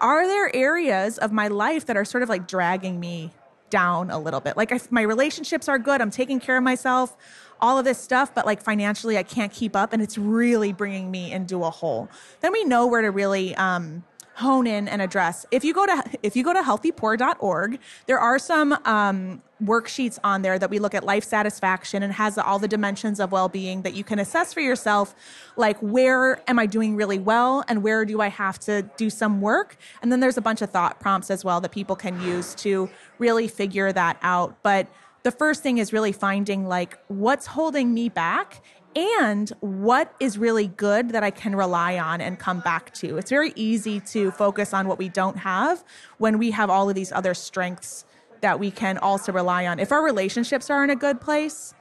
are 0.00 0.26
there 0.26 0.54
areas 0.54 1.18
of 1.18 1.32
my 1.32 1.48
life 1.48 1.86
that 1.86 1.96
are 1.96 2.04
sort 2.04 2.22
of 2.22 2.28
like 2.28 2.46
dragging 2.46 3.00
me 3.00 3.32
down 3.70 4.10
a 4.10 4.18
little 4.18 4.40
bit? 4.40 4.56
Like, 4.56 4.72
if 4.72 4.90
my 4.90 5.02
relationships 5.02 5.68
are 5.68 5.78
good, 5.78 6.00
I'm 6.00 6.10
taking 6.10 6.40
care 6.40 6.56
of 6.56 6.62
myself, 6.62 7.16
all 7.60 7.78
of 7.78 7.84
this 7.84 7.98
stuff, 7.98 8.34
but 8.34 8.46
like 8.46 8.62
financially, 8.62 9.16
I 9.18 9.22
can't 9.22 9.52
keep 9.52 9.76
up, 9.76 9.92
and 9.92 10.02
it's 10.02 10.18
really 10.18 10.72
bringing 10.72 11.10
me 11.10 11.32
into 11.32 11.64
a 11.64 11.70
hole. 11.70 12.08
Then 12.40 12.52
we 12.52 12.64
know 12.64 12.86
where 12.86 13.02
to 13.02 13.10
really 13.10 13.54
um, 13.56 14.04
hone 14.40 14.66
in 14.66 14.88
and 14.88 15.00
address. 15.00 15.46
If 15.50 15.64
you 15.64 15.72
go 15.72 15.86
to 15.86 16.04
if 16.22 16.34
you 16.36 16.42
go 16.42 16.52
to 16.52 16.60
healthypour.org, 16.60 17.78
there 18.06 18.18
are 18.18 18.38
some 18.38 18.76
um, 18.84 19.42
worksheets 19.62 20.18
on 20.24 20.42
there 20.42 20.58
that 20.58 20.70
we 20.70 20.78
look 20.78 20.94
at 20.94 21.04
life 21.04 21.24
satisfaction 21.24 22.02
and 22.02 22.12
has 22.14 22.38
all 22.38 22.58
the 22.58 22.68
dimensions 22.68 23.20
of 23.20 23.30
well-being 23.30 23.82
that 23.82 23.94
you 23.94 24.02
can 24.02 24.18
assess 24.18 24.54
for 24.54 24.60
yourself 24.60 25.14
like 25.56 25.78
where 25.80 26.42
am 26.48 26.58
i 26.58 26.64
doing 26.64 26.96
really 26.96 27.18
well 27.18 27.62
and 27.68 27.82
where 27.82 28.04
do 28.04 28.20
i 28.20 28.28
have 28.28 28.58
to 28.58 28.82
do 28.96 29.10
some 29.10 29.40
work 29.40 29.76
and 30.00 30.10
then 30.10 30.20
there's 30.20 30.38
a 30.38 30.40
bunch 30.40 30.62
of 30.62 30.70
thought 30.70 30.98
prompts 30.98 31.30
as 31.30 31.44
well 31.44 31.60
that 31.60 31.72
people 31.72 31.94
can 31.94 32.20
use 32.22 32.54
to 32.54 32.88
really 33.18 33.46
figure 33.46 33.92
that 33.92 34.16
out 34.22 34.56
but 34.62 34.86
the 35.22 35.30
first 35.30 35.62
thing 35.62 35.78
is 35.78 35.92
really 35.92 36.12
finding 36.12 36.66
like 36.66 36.98
what's 37.08 37.46
holding 37.46 37.92
me 37.92 38.08
back 38.08 38.62
and 38.96 39.50
what 39.60 40.14
is 40.18 40.36
really 40.38 40.66
good 40.66 41.10
that 41.10 41.22
I 41.22 41.30
can 41.30 41.54
rely 41.54 41.98
on 41.98 42.20
and 42.20 42.38
come 42.38 42.60
back 42.60 42.92
to. 42.94 43.18
It's 43.18 43.30
very 43.30 43.52
easy 43.54 44.00
to 44.00 44.30
focus 44.32 44.74
on 44.74 44.88
what 44.88 44.98
we 44.98 45.08
don't 45.08 45.38
have 45.38 45.84
when 46.18 46.38
we 46.38 46.50
have 46.50 46.70
all 46.70 46.88
of 46.88 46.94
these 46.94 47.12
other 47.12 47.34
strengths 47.34 48.04
that 48.40 48.58
we 48.58 48.70
can 48.70 48.98
also 48.98 49.32
rely 49.32 49.66
on. 49.66 49.78
If 49.78 49.92
our 49.92 50.02
relationships 50.02 50.70
are 50.70 50.82
in 50.82 50.90
a 50.90 50.96
good 50.96 51.20
place, 51.20 51.74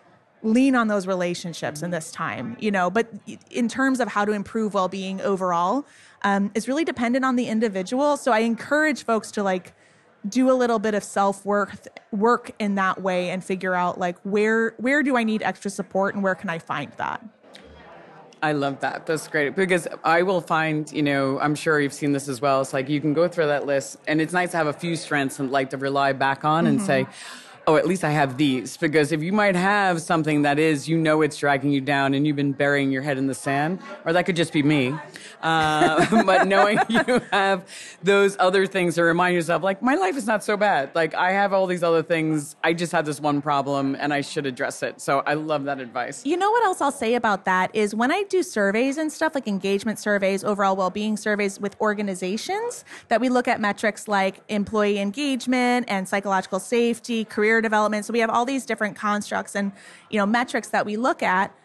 lean 0.43 0.75
on 0.75 0.87
those 0.87 1.07
relationships 1.07 1.81
in 1.81 1.91
this 1.91 2.11
time, 2.11 2.57
you 2.59 2.71
know. 2.71 2.89
But 2.89 3.11
in 3.49 3.67
terms 3.67 3.99
of 3.99 4.09
how 4.09 4.25
to 4.25 4.31
improve 4.31 4.73
well 4.73 4.87
being 4.87 5.21
overall, 5.21 5.85
um, 6.23 6.51
is 6.53 6.67
really 6.67 6.85
dependent 6.85 7.25
on 7.25 7.35
the 7.35 7.47
individual. 7.47 8.17
So 8.17 8.31
I 8.31 8.39
encourage 8.39 9.03
folks 9.03 9.31
to 9.31 9.43
like 9.43 9.73
do 10.27 10.51
a 10.51 10.53
little 10.53 10.79
bit 10.79 10.93
of 10.93 11.03
self 11.03 11.45
work 11.45 11.71
work 12.12 12.51
in 12.60 12.75
that 12.75 13.01
way 13.01 13.29
and 13.29 13.43
figure 13.43 13.73
out 13.73 13.99
like 13.99 14.17
where 14.23 14.71
where 14.77 15.03
do 15.03 15.15
I 15.15 15.23
need 15.23 15.43
extra 15.43 15.71
support 15.71 16.15
and 16.15 16.23
where 16.23 16.36
can 16.36 16.49
I 16.49 16.60
find 16.60 16.91
that. 16.97 17.23
I 18.41 18.53
love 18.53 18.79
that. 18.79 19.05
That's 19.05 19.27
great 19.27 19.55
because 19.55 19.88
I 20.03 20.21
will 20.21 20.41
find, 20.41 20.89
you 20.91 21.03
know, 21.03 21.39
I'm 21.39 21.55
sure 21.55 21.79
you've 21.79 21.93
seen 21.93 22.13
this 22.13 22.29
as 22.29 22.39
well. 22.39 22.62
It's 22.62 22.71
like 22.71 22.88
you 22.88 23.01
can 23.01 23.13
go 23.13 23.27
through 23.27 23.47
that 23.47 23.65
list, 23.65 23.97
and 24.08 24.21
it's 24.21 24.32
nice 24.32 24.51
to 24.51 24.58
have 24.58 24.67
a 24.67 24.73
few 24.73 24.95
strengths 24.95 25.39
and 25.39 25.51
like 25.51 25.71
to 25.71 25.77
rely 25.77 26.13
back 26.13 26.45
on 26.45 26.65
and 26.65 26.82
say, 26.82 27.03
mm-hmm. 27.03 27.48
Oh, 27.69 27.75
at 27.75 27.86
least 27.86 28.03
I 28.03 28.10
have 28.10 28.38
these. 28.38 28.77
Because 28.77 29.12
if 29.12 29.21
you 29.21 29.32
might 29.32 29.55
have 29.55 30.01
something 30.01 30.41
that 30.41 30.58
is, 30.58 30.89
you 30.89 30.97
know, 30.97 31.21
it's 31.21 31.38
dragging 31.38 31.71
you 31.71 31.82
down 31.82 32.15
and 32.15 32.25
you've 32.25 32.36
been 32.36 32.51
burying 32.51 32.91
your 32.91 33.03
head 33.03 33.19
in 33.19 33.27
the 33.27 33.36
sand, 33.36 33.79
or 34.05 34.13
that 34.13 34.25
could 34.25 34.36
just 34.36 34.51
be 34.51 34.63
me. 34.63 34.95
Uh, 35.43 36.23
but 36.25 36.47
knowing 36.47 36.79
you 36.89 37.21
have 37.32 37.67
those 38.01 38.36
other 38.39 38.65
things 38.65 38.95
to 38.95 39.03
remind 39.03 39.36
yourself, 39.36 39.62
like, 39.62 39.84
my 39.84 39.93
life 39.93 40.17
is 40.17 40.25
not 40.25 40.43
so 40.43 40.58
bad. 40.58 40.89
Like, 40.95 41.13
I 41.13 41.32
have 41.32 41.53
all 41.53 41.67
these 41.67 41.84
other 41.84 42.01
things. 42.01 42.55
I 42.63 42.73
just 42.73 42.91
had 42.91 43.05
this 43.05 43.21
one 43.21 43.39
problem 43.39 43.95
and 43.99 44.12
I 44.12 44.21
should 44.21 44.47
address 44.47 44.82
it. 44.82 44.99
So 44.99 45.21
I 45.27 45.36
love 45.36 45.65
that 45.65 45.79
advice. 45.79 46.25
You 46.25 46.38
know 46.38 46.49
what 46.49 46.63
else 46.63 46.82
I'll 46.82 46.91
say 46.91 47.13
about 47.13 47.45
that 47.45 47.69
is 47.75 47.93
when 47.93 48.12
I 48.12 48.23
do 48.23 48.41
surveys 48.41 48.97
and 48.97 49.12
stuff 49.12 49.36
like 49.36 49.47
engagement 49.47 49.99
surveys, 49.99 50.43
overall 50.43 50.75
well-being 50.75 51.17
surveys 51.17 51.60
with 51.60 51.79
organizations 51.79 52.84
that 53.10 53.21
we 53.21 53.29
look 53.29 53.47
at 53.47 53.62
metrics 53.62 54.08
like 54.08 54.41
employee 54.49 54.97
engagement 54.97 55.86
and 55.88 56.10
psychological 56.10 56.60
safety, 56.60 57.25
career 57.25 57.58
development. 57.61 58.05
So 58.05 58.13
we 58.13 58.19
have 58.19 58.29
all 58.29 58.45
these 58.45 58.65
different 58.65 58.95
constructs 58.95 59.55
and 59.55 59.71
you 60.09 60.17
know 60.17 60.25
metrics 60.25 60.69
that 60.69 60.85
we 60.85 60.97
look 60.97 61.23
at. 61.23 61.55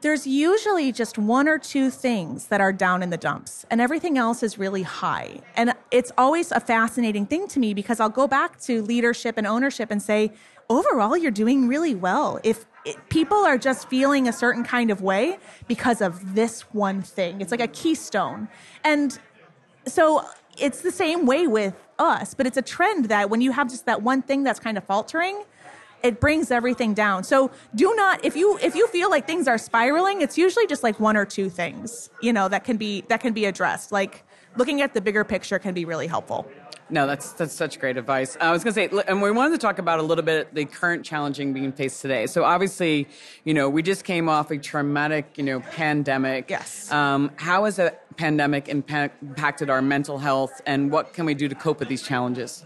There's 0.00 0.26
usually 0.26 0.90
just 0.90 1.16
one 1.16 1.48
or 1.48 1.58
two 1.58 1.88
things 1.88 2.46
that 2.46 2.60
are 2.60 2.72
down 2.72 3.04
in 3.04 3.10
the 3.10 3.16
dumps, 3.16 3.64
and 3.70 3.80
everything 3.80 4.18
else 4.18 4.42
is 4.42 4.58
really 4.58 4.82
high. 4.82 5.40
And 5.56 5.74
it's 5.92 6.10
always 6.18 6.50
a 6.50 6.58
fascinating 6.58 7.24
thing 7.24 7.46
to 7.48 7.60
me 7.60 7.72
because 7.72 8.00
I'll 8.00 8.08
go 8.08 8.26
back 8.26 8.60
to 8.62 8.82
leadership 8.82 9.38
and 9.38 9.46
ownership 9.46 9.92
and 9.92 10.02
say, 10.02 10.32
overall, 10.68 11.16
you're 11.16 11.30
doing 11.30 11.68
really 11.68 11.94
well. 11.94 12.40
If 12.42 12.64
it, 12.84 12.96
people 13.10 13.38
are 13.38 13.58
just 13.58 13.88
feeling 13.88 14.26
a 14.26 14.32
certain 14.32 14.64
kind 14.64 14.90
of 14.90 15.02
way 15.02 15.38
because 15.68 16.00
of 16.00 16.34
this 16.34 16.62
one 16.72 17.02
thing, 17.02 17.40
it's 17.40 17.50
like 17.50 17.60
a 17.60 17.68
keystone. 17.68 18.48
And 18.82 19.16
so 19.86 20.24
it's 20.58 20.80
the 20.82 20.90
same 20.90 21.26
way 21.26 21.46
with 21.46 21.74
us, 22.02 22.34
but 22.34 22.46
it's 22.46 22.56
a 22.56 22.62
trend 22.62 23.06
that 23.06 23.30
when 23.30 23.40
you 23.40 23.52
have 23.52 23.70
just 23.70 23.86
that 23.86 24.02
one 24.02 24.22
thing 24.22 24.42
that's 24.42 24.60
kind 24.60 24.76
of 24.76 24.84
faltering, 24.84 25.44
it 26.02 26.20
brings 26.20 26.50
everything 26.50 26.94
down. 26.94 27.24
So 27.24 27.50
do 27.74 27.94
not 27.94 28.24
if 28.24 28.36
you 28.36 28.58
if 28.58 28.74
you 28.74 28.86
feel 28.88 29.08
like 29.08 29.26
things 29.26 29.46
are 29.48 29.58
spiraling, 29.58 30.20
it's 30.20 30.36
usually 30.36 30.66
just 30.66 30.82
like 30.82 30.98
one 30.98 31.16
or 31.16 31.24
two 31.24 31.48
things, 31.48 32.10
you 32.20 32.32
know, 32.32 32.48
that 32.48 32.64
can 32.64 32.76
be 32.76 33.02
that 33.02 33.20
can 33.20 33.32
be 33.32 33.44
addressed. 33.44 33.92
Like 33.92 34.24
looking 34.56 34.82
at 34.82 34.94
the 34.94 35.00
bigger 35.00 35.24
picture 35.24 35.58
can 35.58 35.74
be 35.74 35.84
really 35.84 36.06
helpful. 36.06 36.46
No, 36.90 37.06
that's 37.06 37.32
that's 37.32 37.54
such 37.54 37.78
great 37.78 37.96
advice. 37.96 38.36
I 38.38 38.52
was 38.52 38.62
going 38.62 38.74
to 38.74 38.96
say, 38.98 39.04
and 39.08 39.22
we 39.22 39.30
wanted 39.30 39.52
to 39.52 39.58
talk 39.66 39.78
about 39.78 39.98
a 39.98 40.02
little 40.02 40.24
bit 40.24 40.54
the 40.54 40.66
current 40.66 41.06
challenging 41.06 41.54
being 41.54 41.72
faced 41.72 42.02
today. 42.02 42.26
So 42.26 42.44
obviously, 42.44 43.08
you 43.44 43.54
know, 43.54 43.70
we 43.70 43.82
just 43.82 44.04
came 44.04 44.28
off 44.28 44.50
a 44.50 44.58
traumatic, 44.58 45.38
you 45.38 45.44
know, 45.44 45.60
pandemic. 45.60 46.50
Yes. 46.50 46.92
Um, 46.92 47.30
how 47.36 47.64
has 47.64 47.78
a 47.78 47.94
pandemic 48.16 48.68
impact, 48.68 49.22
impacted 49.22 49.70
our 49.70 49.82
mental 49.82 50.18
health, 50.18 50.60
and 50.66 50.90
what 50.90 51.12
can 51.12 51.26
we 51.26 51.34
do 51.34 51.48
to 51.48 51.54
cope 51.54 51.80
with 51.80 51.88
these 51.88 52.02
challenges? 52.02 52.64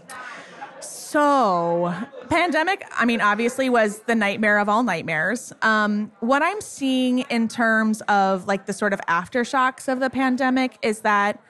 So, 0.79 1.93
pandemic, 2.29 2.85
I 2.97 3.05
mean, 3.05 3.21
obviously 3.21 3.69
was 3.69 3.99
the 4.01 4.15
nightmare 4.15 4.59
of 4.59 4.67
all 4.69 4.83
nightmares. 4.83 5.53
Um, 5.61 6.11
what 6.19 6.43
I'm 6.43 6.61
seeing 6.61 7.19
in 7.29 7.47
terms 7.47 8.01
of 8.01 8.45
like 8.45 8.65
the 8.65 8.73
sort 8.73 8.93
of 8.93 8.99
aftershocks 9.07 9.87
of 9.91 9.99
the 9.99 10.09
pandemic 10.09 10.77
is 10.81 10.99
that 11.01 11.41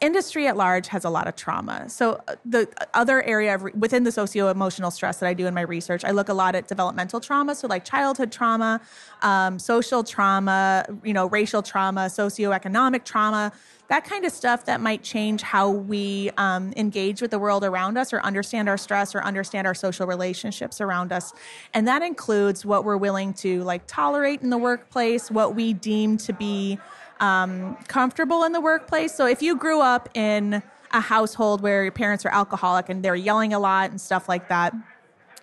industry 0.00 0.46
at 0.46 0.56
large 0.56 0.88
has 0.88 1.04
a 1.04 1.10
lot 1.10 1.28
of 1.28 1.36
trauma. 1.36 1.88
So 1.88 2.22
uh, 2.26 2.36
the 2.44 2.68
other 2.94 3.22
area 3.22 3.54
of, 3.54 3.62
within 3.74 4.04
the 4.04 4.12
socio-emotional 4.12 4.90
stress 4.90 5.18
that 5.18 5.26
I 5.26 5.34
do 5.34 5.46
in 5.46 5.54
my 5.54 5.60
research, 5.60 6.04
I 6.04 6.10
look 6.10 6.28
a 6.28 6.34
lot 6.34 6.54
at 6.54 6.68
developmental 6.68 7.20
trauma, 7.20 7.54
so 7.54 7.66
like 7.68 7.84
childhood 7.84 8.32
trauma, 8.32 8.80
um, 9.22 9.58
social 9.58 10.02
trauma, 10.02 10.86
you 11.04 11.12
know, 11.12 11.28
racial 11.28 11.62
trauma, 11.62 12.06
socioeconomic 12.06 13.04
trauma, 13.04 13.52
that 13.88 14.04
kind 14.04 14.24
of 14.24 14.30
stuff 14.30 14.66
that 14.66 14.80
might 14.80 15.02
change 15.02 15.42
how 15.42 15.68
we 15.68 16.30
um, 16.36 16.72
engage 16.76 17.20
with 17.20 17.32
the 17.32 17.40
world 17.40 17.64
around 17.64 17.98
us 17.98 18.12
or 18.12 18.20
understand 18.20 18.68
our 18.68 18.78
stress 18.78 19.16
or 19.16 19.22
understand 19.22 19.66
our 19.66 19.74
social 19.74 20.06
relationships 20.06 20.80
around 20.80 21.12
us. 21.12 21.32
And 21.74 21.88
that 21.88 22.00
includes 22.00 22.64
what 22.64 22.84
we're 22.84 22.96
willing 22.96 23.34
to 23.34 23.64
like 23.64 23.82
tolerate 23.88 24.42
in 24.42 24.50
the 24.50 24.58
workplace, 24.58 25.28
what 25.28 25.56
we 25.56 25.72
deem 25.72 26.16
to 26.18 26.32
be 26.32 26.78
um, 27.20 27.76
comfortable 27.86 28.44
in 28.44 28.52
the 28.52 28.60
workplace. 28.60 29.14
So 29.14 29.26
if 29.26 29.42
you 29.42 29.56
grew 29.56 29.80
up 29.80 30.08
in 30.14 30.62
a 30.92 31.00
household 31.00 31.60
where 31.60 31.84
your 31.84 31.92
parents 31.92 32.26
are 32.26 32.30
alcoholic 32.30 32.88
and 32.88 33.04
they're 33.04 33.14
yelling 33.14 33.52
a 33.52 33.58
lot 33.58 33.90
and 33.90 34.00
stuff 34.00 34.28
like 34.28 34.48
that, 34.48 34.74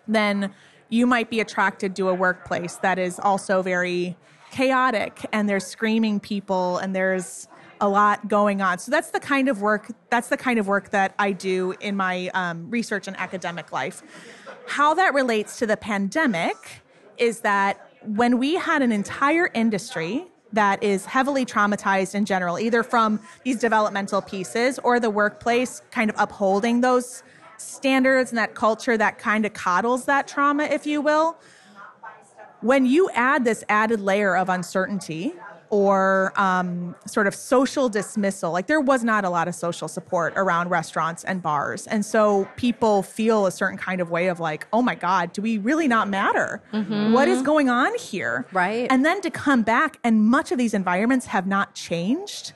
then 0.07 0.53
you 0.89 1.05
might 1.05 1.29
be 1.29 1.39
attracted 1.39 1.95
to 1.95 2.09
a 2.09 2.13
workplace 2.13 2.75
that 2.77 2.97
is 2.99 3.19
also 3.19 3.61
very 3.61 4.17
chaotic 4.51 5.25
and 5.31 5.47
there's 5.47 5.65
screaming 5.65 6.19
people 6.19 6.77
and 6.77 6.95
there's 6.95 7.47
a 7.79 7.87
lot 7.87 8.27
going 8.27 8.61
on. 8.61 8.79
So 8.79 8.91
that's 8.91 9.11
the 9.11 9.19
kind 9.19 9.49
of 9.49 9.61
work 9.61 9.91
that's 10.09 10.29
the 10.29 10.37
kind 10.37 10.57
of 10.57 10.67
work 10.67 10.89
that 10.89 11.13
I 11.19 11.31
do 11.31 11.75
in 11.79 11.95
my 11.95 12.29
um, 12.33 12.69
research 12.69 13.07
and 13.07 13.15
academic 13.17 13.71
life. 13.71 14.01
How 14.67 14.93
that 14.95 15.13
relates 15.13 15.59
to 15.59 15.67
the 15.67 15.77
pandemic 15.77 16.81
is 17.17 17.41
that 17.41 17.91
when 18.03 18.39
we 18.39 18.55
had 18.55 18.81
an 18.81 18.91
entire 18.91 19.49
industry 19.53 20.27
that 20.53 20.81
is 20.83 21.05
heavily 21.05 21.45
traumatized 21.45 22.15
in 22.15 22.25
general, 22.25 22.57
either 22.59 22.83
from 22.83 23.19
these 23.43 23.59
developmental 23.59 24.21
pieces 24.21 24.79
or 24.79 24.99
the 24.99 25.09
workplace 25.09 25.81
kind 25.91 26.09
of 26.09 26.15
upholding 26.17 26.81
those 26.81 27.23
standards 27.57 28.31
and 28.31 28.37
that 28.37 28.55
culture 28.55 28.97
that 28.97 29.17
kind 29.17 29.45
of 29.45 29.53
coddles 29.53 30.05
that 30.05 30.27
trauma, 30.27 30.63
if 30.63 30.85
you 30.85 31.01
will. 31.01 31.37
When 32.61 32.85
you 32.85 33.09
add 33.13 33.45
this 33.45 33.63
added 33.69 33.99
layer 33.99 34.35
of 34.35 34.49
uncertainty 34.49 35.33
or 35.69 36.33
um, 36.39 36.95
sort 37.05 37.27
of 37.27 37.35
social 37.35 37.89
dismissal. 37.89 38.51
Like 38.51 38.67
there 38.67 38.81
was 38.81 39.03
not 39.03 39.25
a 39.25 39.29
lot 39.29 39.47
of 39.47 39.55
social 39.55 39.87
support 39.87 40.33
around 40.35 40.69
restaurants 40.69 41.23
and 41.23 41.41
bars. 41.41 41.87
And 41.87 42.05
so 42.05 42.47
people 42.55 43.03
feel 43.03 43.45
a 43.45 43.51
certain 43.51 43.77
kind 43.77 44.01
of 44.01 44.09
way 44.09 44.27
of 44.27 44.39
like, 44.39 44.67
oh 44.73 44.81
my 44.81 44.95
God, 44.95 45.33
do 45.33 45.41
we 45.41 45.57
really 45.57 45.87
not 45.87 46.09
matter? 46.09 46.61
Mm-hmm. 46.73 47.13
What 47.13 47.27
is 47.27 47.41
going 47.41 47.69
on 47.69 47.97
here? 47.97 48.45
Right. 48.51 48.87
And 48.89 49.05
then 49.05 49.21
to 49.21 49.29
come 49.29 49.63
back, 49.63 49.99
and 50.03 50.25
much 50.25 50.51
of 50.51 50.57
these 50.57 50.73
environments 50.73 51.27
have 51.27 51.47
not 51.47 51.73
changed 51.73 52.53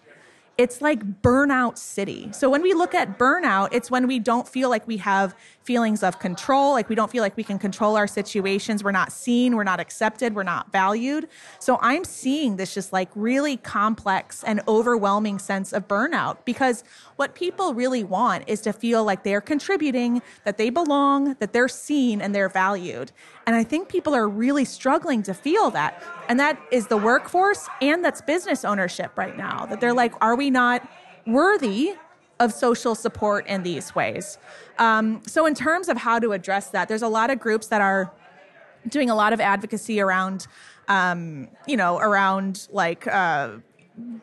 it's 0.62 0.80
like 0.80 1.24
burnout 1.24 1.76
city. 1.76 2.30
So 2.34 2.48
when 2.48 2.62
we 2.62 2.76
look 2.76 2.94
at 2.94 3.18
burnout, 3.18 3.70
it's 3.72 3.90
when 3.90 4.06
we 4.06 4.20
don't 4.20 4.48
feel 4.48 4.70
like 4.70 4.86
we 4.86 4.98
have 4.98 5.34
feelings 5.64 6.04
of 6.04 6.20
control, 6.20 6.74
like 6.74 6.88
we 6.88 6.94
don't 6.94 7.10
feel 7.10 7.24
like 7.24 7.36
we 7.36 7.44
can 7.44 7.58
control 7.58 7.98
our 7.98 8.06
situations. 8.06 8.84
We're 8.84 8.92
not 8.92 9.12
seen, 9.12 9.56
we're 9.56 9.64
not 9.64 9.80
accepted, 9.80 10.36
we're 10.36 10.44
not 10.44 10.72
valued. 10.72 11.28
So 11.58 11.80
I'm 11.82 12.04
seeing 12.04 12.58
this 12.58 12.76
just 12.76 12.94
like 12.94 13.10
really 13.16 13.58
complex 13.58 14.44
and 14.44 14.62
overwhelming 14.68 15.40
sense 15.40 15.74
of 15.74 15.88
burnout 15.88 16.46
because 16.46 16.84
what 17.16 17.34
people 17.34 17.74
really 17.74 18.04
want 18.04 18.44
is 18.46 18.62
to 18.62 18.72
feel 18.72 19.04
like 19.04 19.24
they're 19.24 19.42
contributing, 19.42 20.22
that 20.44 20.58
they 20.58 20.70
belong, 20.70 21.36
that 21.40 21.54
they're 21.54 21.68
seen 21.68 22.22
and 22.22 22.36
they're 22.36 22.50
valued. 22.50 23.12
And 23.48 23.56
I 23.56 23.64
think 23.64 23.90
people 23.90 24.14
are 24.14 24.28
really 24.28 24.66
struggling 24.66 25.24
to 25.24 25.34
feel 25.34 25.72
that. 25.72 26.02
And 26.30 26.40
that 26.40 26.62
is 26.72 26.88
the 26.88 26.98
workforce 26.98 27.68
and 27.82 28.04
that's 28.04 28.22
business 28.22 28.64
ownership 28.64 29.18
right 29.18 29.36
now. 29.36 29.66
That 29.66 29.82
they're 29.82 29.94
like, 29.94 30.14
are 30.22 30.36
we 30.36 30.50
not 30.50 30.88
worthy 31.26 31.94
of 32.40 32.54
social 32.54 32.96
support 32.96 33.48
in 33.48 33.64
these 33.64 33.94
ways? 33.96 34.38
Um, 34.80 35.22
so, 35.28 35.46
in 35.46 35.56
terms 35.56 35.90
of 35.90 35.98
how 35.98 36.20
to 36.20 36.34
address 36.34 36.70
that, 36.70 36.88
there's 36.88 37.02
a 37.02 37.08
lot 37.08 37.30
of 37.30 37.40
groups 37.40 37.68
that 37.68 37.82
are 37.82 38.12
doing 38.88 39.10
a 39.10 39.16
lot 39.16 39.34
of 39.34 39.40
advocacy 39.40 40.00
around, 40.02 40.48
um, 40.88 41.50
you 41.68 41.78
know, 41.78 42.00
around 42.00 42.68
like, 42.72 43.06
uh, 43.08 43.58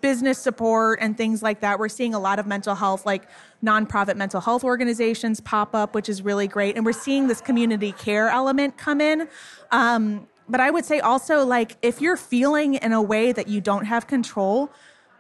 business 0.01 0.39
support 0.39 0.99
and 1.01 1.17
things 1.17 1.43
like 1.43 1.61
that. 1.61 1.79
We're 1.79 1.89
seeing 1.89 2.15
a 2.15 2.19
lot 2.19 2.39
of 2.39 2.47
mental 2.47 2.75
health, 2.75 3.07
like 3.07 3.29
nonprofit 3.65 4.17
mental 4.17 4.41
health 4.41 4.65
organizations 4.65 5.41
pop 5.41 5.75
up, 5.75 5.95
which 5.95 6.09
is 6.09 6.23
really 6.23 6.47
great. 6.47 6.77
And 6.77 6.85
we're 6.85 6.93
seeing 6.93 7.27
this 7.27 7.41
community 7.41 7.93
care 7.93 8.29
element 8.29 8.77
come 8.77 9.01
in. 9.01 9.29
Um, 9.71 10.29
but 10.49 10.61
I 10.61 10.71
would 10.71 10.85
say 10.85 11.01
also, 11.01 11.45
like, 11.45 11.77
if 11.83 12.01
you're 12.01 12.17
feeling 12.17 12.75
in 12.75 12.93
a 12.93 13.03
way 13.03 13.33
that 13.33 13.49
you 13.49 13.61
don't 13.61 13.85
have 13.85 14.07
control, 14.07 14.71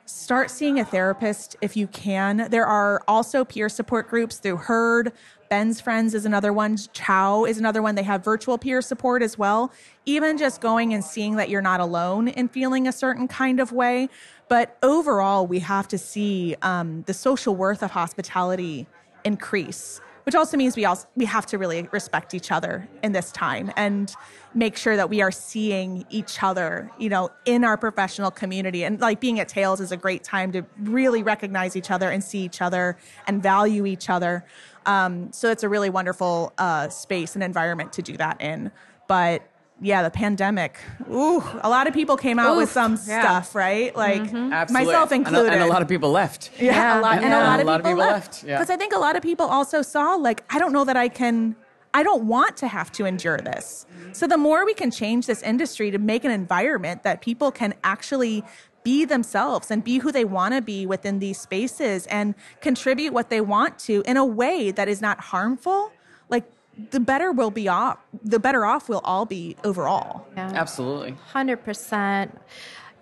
start 0.06 0.50
seeing 0.50 0.80
a 0.80 0.84
therapist 0.84 1.56
if 1.60 1.76
you 1.76 1.86
can. 1.86 2.48
There 2.50 2.66
are 2.66 3.02
also 3.06 3.44
peer 3.44 3.68
support 3.68 4.08
groups 4.08 4.38
through 4.38 4.56
HEARD. 4.56 5.12
Ben's 5.48 5.80
Friends 5.80 6.14
is 6.14 6.26
another 6.26 6.52
one. 6.52 6.76
Chow 6.92 7.44
is 7.44 7.58
another 7.58 7.82
one. 7.82 7.94
They 7.94 8.02
have 8.02 8.24
virtual 8.24 8.58
peer 8.58 8.82
support 8.82 9.22
as 9.22 9.38
well. 9.38 9.72
Even 10.04 10.36
just 10.38 10.60
going 10.60 10.92
and 10.94 11.02
seeing 11.02 11.36
that 11.36 11.48
you're 11.48 11.62
not 11.62 11.80
alone 11.80 12.28
in 12.28 12.48
feeling 12.48 12.86
a 12.86 12.92
certain 12.92 13.28
kind 13.28 13.60
of 13.60 13.72
way. 13.72 14.08
But 14.48 14.76
overall, 14.82 15.46
we 15.46 15.60
have 15.60 15.88
to 15.88 15.98
see 15.98 16.56
um, 16.62 17.02
the 17.06 17.14
social 17.14 17.54
worth 17.54 17.82
of 17.82 17.90
hospitality 17.90 18.86
increase, 19.24 20.00
which 20.24 20.34
also 20.34 20.56
means 20.56 20.76
we 20.76 20.84
also 20.84 21.06
we 21.16 21.24
have 21.24 21.46
to 21.46 21.58
really 21.58 21.88
respect 21.92 22.34
each 22.34 22.50
other 22.50 22.88
in 23.02 23.12
this 23.12 23.32
time 23.32 23.70
and 23.76 24.14
make 24.54 24.76
sure 24.76 24.96
that 24.96 25.10
we 25.10 25.20
are 25.20 25.30
seeing 25.30 26.04
each 26.10 26.42
other, 26.42 26.90
you 26.98 27.08
know, 27.08 27.30
in 27.44 27.64
our 27.64 27.76
professional 27.76 28.30
community. 28.30 28.84
And 28.84 29.00
like 29.00 29.20
being 29.20 29.40
at 29.40 29.48
Tales 29.48 29.80
is 29.80 29.92
a 29.92 29.96
great 29.96 30.24
time 30.24 30.52
to 30.52 30.62
really 30.80 31.22
recognize 31.22 31.76
each 31.76 31.90
other 31.90 32.10
and 32.10 32.22
see 32.22 32.40
each 32.40 32.62
other 32.62 32.96
and 33.26 33.42
value 33.42 33.86
each 33.86 34.08
other. 34.08 34.44
Um, 34.88 35.32
so 35.32 35.50
it's 35.50 35.62
a 35.62 35.68
really 35.68 35.90
wonderful 35.90 36.52
uh, 36.56 36.88
space 36.88 37.34
and 37.34 37.44
environment 37.44 37.92
to 37.94 38.02
do 38.02 38.16
that 38.16 38.40
in. 38.40 38.72
But 39.06 39.42
yeah, 39.80 40.02
the 40.02 40.10
pandemic. 40.10 40.78
Ooh, 41.10 41.42
a 41.60 41.68
lot 41.68 41.86
of 41.86 41.94
people 41.94 42.16
came 42.16 42.38
out 42.38 42.52
Oof, 42.52 42.56
with 42.56 42.70
some 42.70 42.98
yeah. 43.06 43.20
stuff, 43.20 43.54
right? 43.54 43.94
Like 43.94 44.22
mm-hmm. 44.22 44.72
myself 44.72 45.12
included, 45.12 45.52
and 45.52 45.60
a, 45.60 45.62
and 45.62 45.62
a, 45.64 45.66
lot 45.72 45.82
of 45.82 45.88
people 45.88 46.10
left. 46.10 46.50
Yeah, 46.58 46.64
yeah. 46.72 46.98
a 46.98 47.00
lot, 47.00 47.16
and, 47.16 47.26
and 47.26 47.34
a 47.34 47.64
lot 47.64 47.80
of 47.80 47.86
people, 47.86 48.02
people 48.02 48.12
left. 48.12 48.42
Because 48.42 48.70
I 48.70 48.76
think 48.76 48.92
a 48.94 48.98
lot 48.98 49.14
of 49.14 49.22
people 49.22 49.46
also 49.46 49.82
saw, 49.82 50.14
like, 50.14 50.42
I 50.50 50.58
don't 50.58 50.72
know 50.72 50.84
that 50.84 50.96
I 50.96 51.08
can. 51.08 51.54
I 51.94 52.02
don't 52.02 52.24
want 52.24 52.56
to 52.58 52.68
have 52.68 52.92
to 52.92 53.06
endure 53.06 53.38
this. 53.38 53.86
So 54.12 54.26
the 54.26 54.36
more 54.36 54.66
we 54.66 54.74
can 54.74 54.90
change 54.90 55.26
this 55.26 55.42
industry 55.42 55.90
to 55.90 55.98
make 55.98 56.22
an 56.24 56.30
environment 56.30 57.02
that 57.02 57.22
people 57.22 57.50
can 57.50 57.74
actually 57.82 58.44
be 58.88 59.04
themselves 59.04 59.70
and 59.70 59.84
be 59.84 59.98
who 59.98 60.10
they 60.10 60.24
want 60.24 60.54
to 60.54 60.62
be 60.62 60.86
within 60.86 61.18
these 61.18 61.38
spaces 61.38 62.06
and 62.06 62.34
contribute 62.62 63.12
what 63.12 63.28
they 63.28 63.42
want 63.42 63.78
to 63.78 64.02
in 64.06 64.16
a 64.16 64.24
way 64.24 64.70
that 64.70 64.88
is 64.88 65.02
not 65.02 65.20
harmful, 65.20 65.92
like 66.30 66.44
the 66.90 66.98
better 66.98 67.30
we'll 67.30 67.50
be 67.50 67.68
off, 67.68 67.98
the 68.24 68.38
better 68.38 68.64
off 68.64 68.88
we'll 68.88 69.06
all 69.12 69.26
be 69.26 69.56
overall. 69.62 70.26
Yeah. 70.34 70.50
Absolutely. 70.54 71.14
100%. 71.34 72.30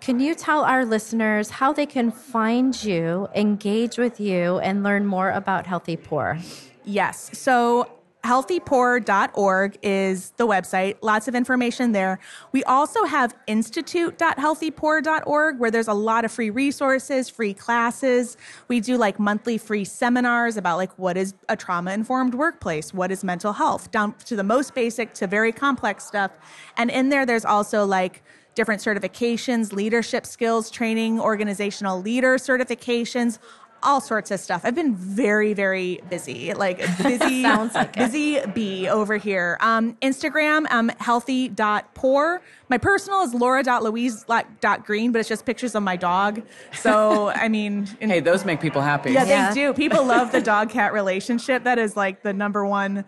Can 0.01 0.19
you 0.19 0.35
tell 0.35 0.65
our 0.65 0.83
listeners 0.83 1.49
how 1.51 1.71
they 1.71 1.85
can 1.85 2.11
find 2.11 2.83
you, 2.83 3.29
engage 3.33 3.97
with 3.97 4.19
you, 4.19 4.59
and 4.59 4.83
learn 4.83 5.05
more 5.05 5.31
about 5.31 5.67
Healthy 5.67 5.95
Pour? 5.95 6.37
Yes. 6.83 7.29
So 7.31 7.89
healthypour.org 8.27 9.77
is 9.81 10.31
the 10.31 10.45
website. 10.45 10.97
Lots 11.01 11.29
of 11.29 11.35
information 11.35 11.93
there. 11.93 12.19
We 12.51 12.61
also 12.65 13.05
have 13.05 13.33
institute.healthypour.org 13.47 15.59
where 15.59 15.71
there's 15.71 15.87
a 15.87 15.93
lot 15.93 16.25
of 16.25 16.31
free 16.31 16.49
resources, 16.49 17.29
free 17.29 17.53
classes. 17.53 18.35
We 18.67 18.81
do 18.81 18.97
like 18.97 19.17
monthly 19.17 19.57
free 19.57 19.85
seminars 19.85 20.57
about 20.57 20.75
like 20.75 20.91
what 20.99 21.15
is 21.15 21.35
a 21.47 21.55
trauma 21.55 21.93
informed 21.93 22.35
workplace? 22.35 22.93
What 22.93 23.11
is 23.11 23.23
mental 23.23 23.53
health? 23.53 23.91
Down 23.91 24.13
to 24.25 24.35
the 24.35 24.43
most 24.43 24.75
basic 24.75 25.13
to 25.15 25.27
very 25.27 25.53
complex 25.53 26.05
stuff. 26.05 26.31
And 26.75 26.91
in 26.91 27.07
there, 27.07 27.25
there's 27.25 27.45
also 27.45 27.85
like 27.85 28.23
different 28.55 28.81
certifications, 28.81 29.71
leadership 29.71 30.25
skills 30.25 30.69
training, 30.71 31.19
organizational 31.19 32.01
leader 32.01 32.37
certifications, 32.37 33.37
all 33.83 34.01
sorts 34.01 34.31
of 34.31 34.39
stuff. 34.39 34.61
I've 34.63 34.75
been 34.75 34.95
very, 34.95 35.53
very 35.53 36.01
busy, 36.09 36.53
like 36.53 36.77
busy, 37.03 37.41
Sounds 37.43 37.73
like 37.75 37.89
it. 37.95 37.99
busy 37.99 38.39
bee 38.53 38.87
over 38.89 39.17
here. 39.17 39.57
Um, 39.61 39.93
Instagram, 40.01 40.65
um, 40.71 40.89
healthy.pour. 40.99 42.41
My 42.69 42.77
personal 42.77 43.21
is 43.21 43.33
laura.louise.green, 43.33 45.11
but 45.11 45.19
it's 45.19 45.29
just 45.29 45.45
pictures 45.45 45.75
of 45.75 45.83
my 45.83 45.95
dog. 45.95 46.41
So, 46.73 47.29
I 47.29 47.47
mean, 47.47 47.87
in- 48.01 48.09
Hey, 48.09 48.19
those 48.19 48.45
make 48.45 48.59
people 48.61 48.81
happy. 48.81 49.11
yeah, 49.11 49.25
Yeah. 49.25 49.49
they 49.49 49.55
do. 49.55 49.73
People 49.73 50.03
love 50.15 50.31
the 50.31 50.41
dog 50.41 50.69
cat 50.69 50.93
relationship. 50.93 51.63
That 51.63 51.77
is 51.79 51.95
like 51.95 52.23
the 52.23 52.33
number 52.33 52.65
one 52.65 53.05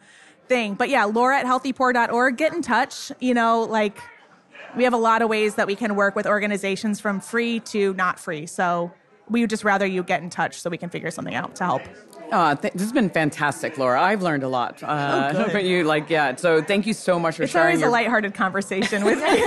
thing. 0.48 0.74
But 0.76 0.90
yeah, 0.90 1.06
Laura 1.06 1.40
at 1.40 1.46
healthypour.org, 1.46 2.38
get 2.38 2.54
in 2.54 2.62
touch. 2.62 3.12
You 3.20 3.34
know, 3.34 3.64
like 3.64 3.98
we 4.76 4.84
have 4.84 4.94
a 4.94 4.98
lot 4.98 5.22
of 5.22 5.30
ways 5.30 5.56
that 5.56 5.68
we 5.68 5.76
can 5.76 5.96
work 5.96 6.16
with 6.16 6.26
organizations 6.28 7.00
from 7.00 7.20
free 7.20 7.60
to 7.62 7.94
not 7.94 8.20
free. 8.20 8.46
So 8.46 8.92
we 9.30 9.42
would 9.42 9.50
just 9.50 9.64
rather 9.64 9.86
you 9.86 10.04
get 10.04 10.22
in 10.24 10.30
touch 10.30 10.60
so 10.62 10.70
we 10.70 10.78
can 10.78 10.90
figure 10.90 11.12
something 11.12 11.36
out 11.36 11.56
to 11.58 11.64
help. 11.64 11.82
Uh, 12.32 12.54
th- 12.56 12.74
this 12.74 12.84
has 12.84 12.92
been 12.92 13.10
fantastic, 13.10 13.78
Laura. 13.78 14.00
I've 14.02 14.22
learned 14.22 14.44
a 14.44 14.48
lot. 14.50 14.82
Uh, 14.84 15.32
Oh, 15.34 15.38
good. 15.46 15.54
but 15.54 15.64
you 15.64 15.84
like, 15.84 16.10
yeah. 16.10 16.36
So 16.36 16.62
thank 16.62 16.86
you 16.86 16.94
so 16.94 17.20
much 17.20 17.38
for 17.38 17.44
It's 17.44 17.52
sharing. 17.52 17.68
always 17.68 17.80
your- 17.82 17.90
a 17.90 17.92
lighthearted 17.92 18.34
conversation 18.36 19.04
with 19.04 19.18
me. 19.22 19.44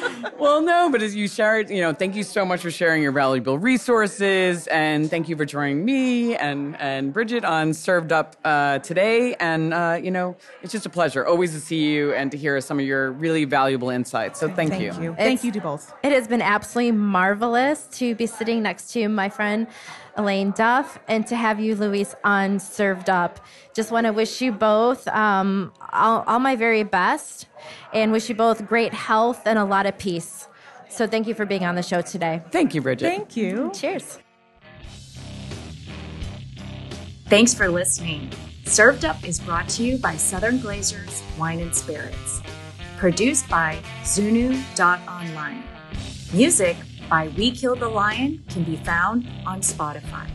Well, 0.37 0.61
no, 0.61 0.89
but 0.91 1.01
as 1.01 1.15
you 1.15 1.27
shared, 1.27 1.69
you 1.69 1.81
know, 1.81 1.93
thank 1.93 2.15
you 2.15 2.23
so 2.23 2.45
much 2.45 2.61
for 2.61 2.71
sharing 2.71 3.01
your 3.01 3.11
valuable 3.11 3.57
resources, 3.57 4.67
and 4.67 5.09
thank 5.09 5.29
you 5.29 5.35
for 5.35 5.45
joining 5.45 5.85
me 5.85 6.35
and 6.35 6.75
and 6.79 7.13
Bridget 7.13 7.45
on 7.45 7.73
Served 7.73 8.11
Up 8.11 8.35
uh, 8.43 8.79
today. 8.79 9.35
And 9.39 9.73
uh, 9.73 9.99
you 10.01 10.11
know, 10.11 10.35
it's 10.61 10.71
just 10.71 10.85
a 10.85 10.89
pleasure 10.89 11.25
always 11.25 11.51
to 11.53 11.59
see 11.59 11.91
you 11.91 12.13
and 12.13 12.31
to 12.31 12.37
hear 12.37 12.59
some 12.61 12.79
of 12.79 12.85
your 12.85 13.11
really 13.11 13.45
valuable 13.45 13.89
insights. 13.89 14.39
So 14.39 14.47
thank, 14.47 14.71
Thank 14.71 14.81
you. 14.83 14.93
you. 15.01 15.11
It's- 15.13 15.17
Thank 15.27 15.43
you 15.43 15.51
to 15.53 15.61
both. 15.61 15.93
It 16.03 16.11
has 16.11 16.27
been 16.27 16.41
absolutely 16.41 16.91
marvelous 16.93 17.87
to 17.93 18.15
be 18.15 18.25
sitting 18.25 18.61
next 18.63 18.91
to 18.93 19.07
my 19.09 19.29
friend 19.29 19.67
Elaine 20.15 20.51
Duff 20.51 20.99
and 21.07 21.25
to 21.27 21.35
have 21.35 21.59
you, 21.59 21.75
Louise, 21.75 22.15
on 22.23 22.59
Served 22.59 23.09
Up. 23.09 23.39
Just 23.73 23.91
want 23.91 24.05
to 24.07 24.13
wish 24.13 24.41
you 24.41 24.51
both 24.51 25.07
um, 25.07 25.71
all, 25.93 26.23
all 26.27 26.39
my 26.39 26.55
very 26.55 26.83
best 26.83 27.47
and 27.93 28.11
wish 28.11 28.29
you 28.29 28.35
both 28.35 28.65
great 28.67 28.93
health 28.93 29.43
and 29.45 29.57
a 29.57 29.65
lot 29.65 29.85
of 29.85 29.97
peace. 29.97 30.47
So 30.89 31.07
thank 31.07 31.27
you 31.27 31.33
for 31.33 31.45
being 31.45 31.63
on 31.63 31.75
the 31.75 31.83
show 31.83 32.01
today. 32.01 32.41
Thank 32.51 32.75
you, 32.75 32.81
Bridget. 32.81 33.05
Thank 33.05 33.37
you. 33.37 33.71
Cheers. 33.73 34.19
Thanks 37.27 37.53
for 37.53 37.69
listening. 37.69 38.29
Served 38.65 39.05
Up 39.05 39.23
is 39.25 39.39
brought 39.39 39.69
to 39.69 39.83
you 39.83 39.97
by 39.97 40.17
Southern 40.17 40.59
Glazer's 40.59 41.23
Wine 41.37 41.59
and 41.59 41.73
Spirits. 41.73 42.41
Produced 42.97 43.49
by 43.49 43.79
Zunu.online. 44.03 45.63
Music 46.33 46.77
by 47.11 47.27
We 47.35 47.51
Killed 47.51 47.81
the 47.81 47.89
Lion 47.89 48.41
can 48.47 48.63
be 48.63 48.77
found 48.77 49.27
on 49.45 49.59
Spotify. 49.59 50.29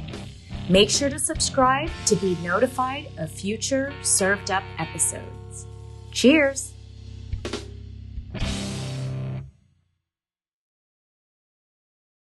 Make 0.68 0.90
sure 0.90 1.08
to 1.08 1.18
subscribe 1.18 1.88
to 2.04 2.16
be 2.16 2.36
notified 2.42 3.06
of 3.16 3.30
future 3.30 3.94
served 4.02 4.50
up 4.50 4.62
episodes. 4.78 5.66
Cheers! 6.12 6.74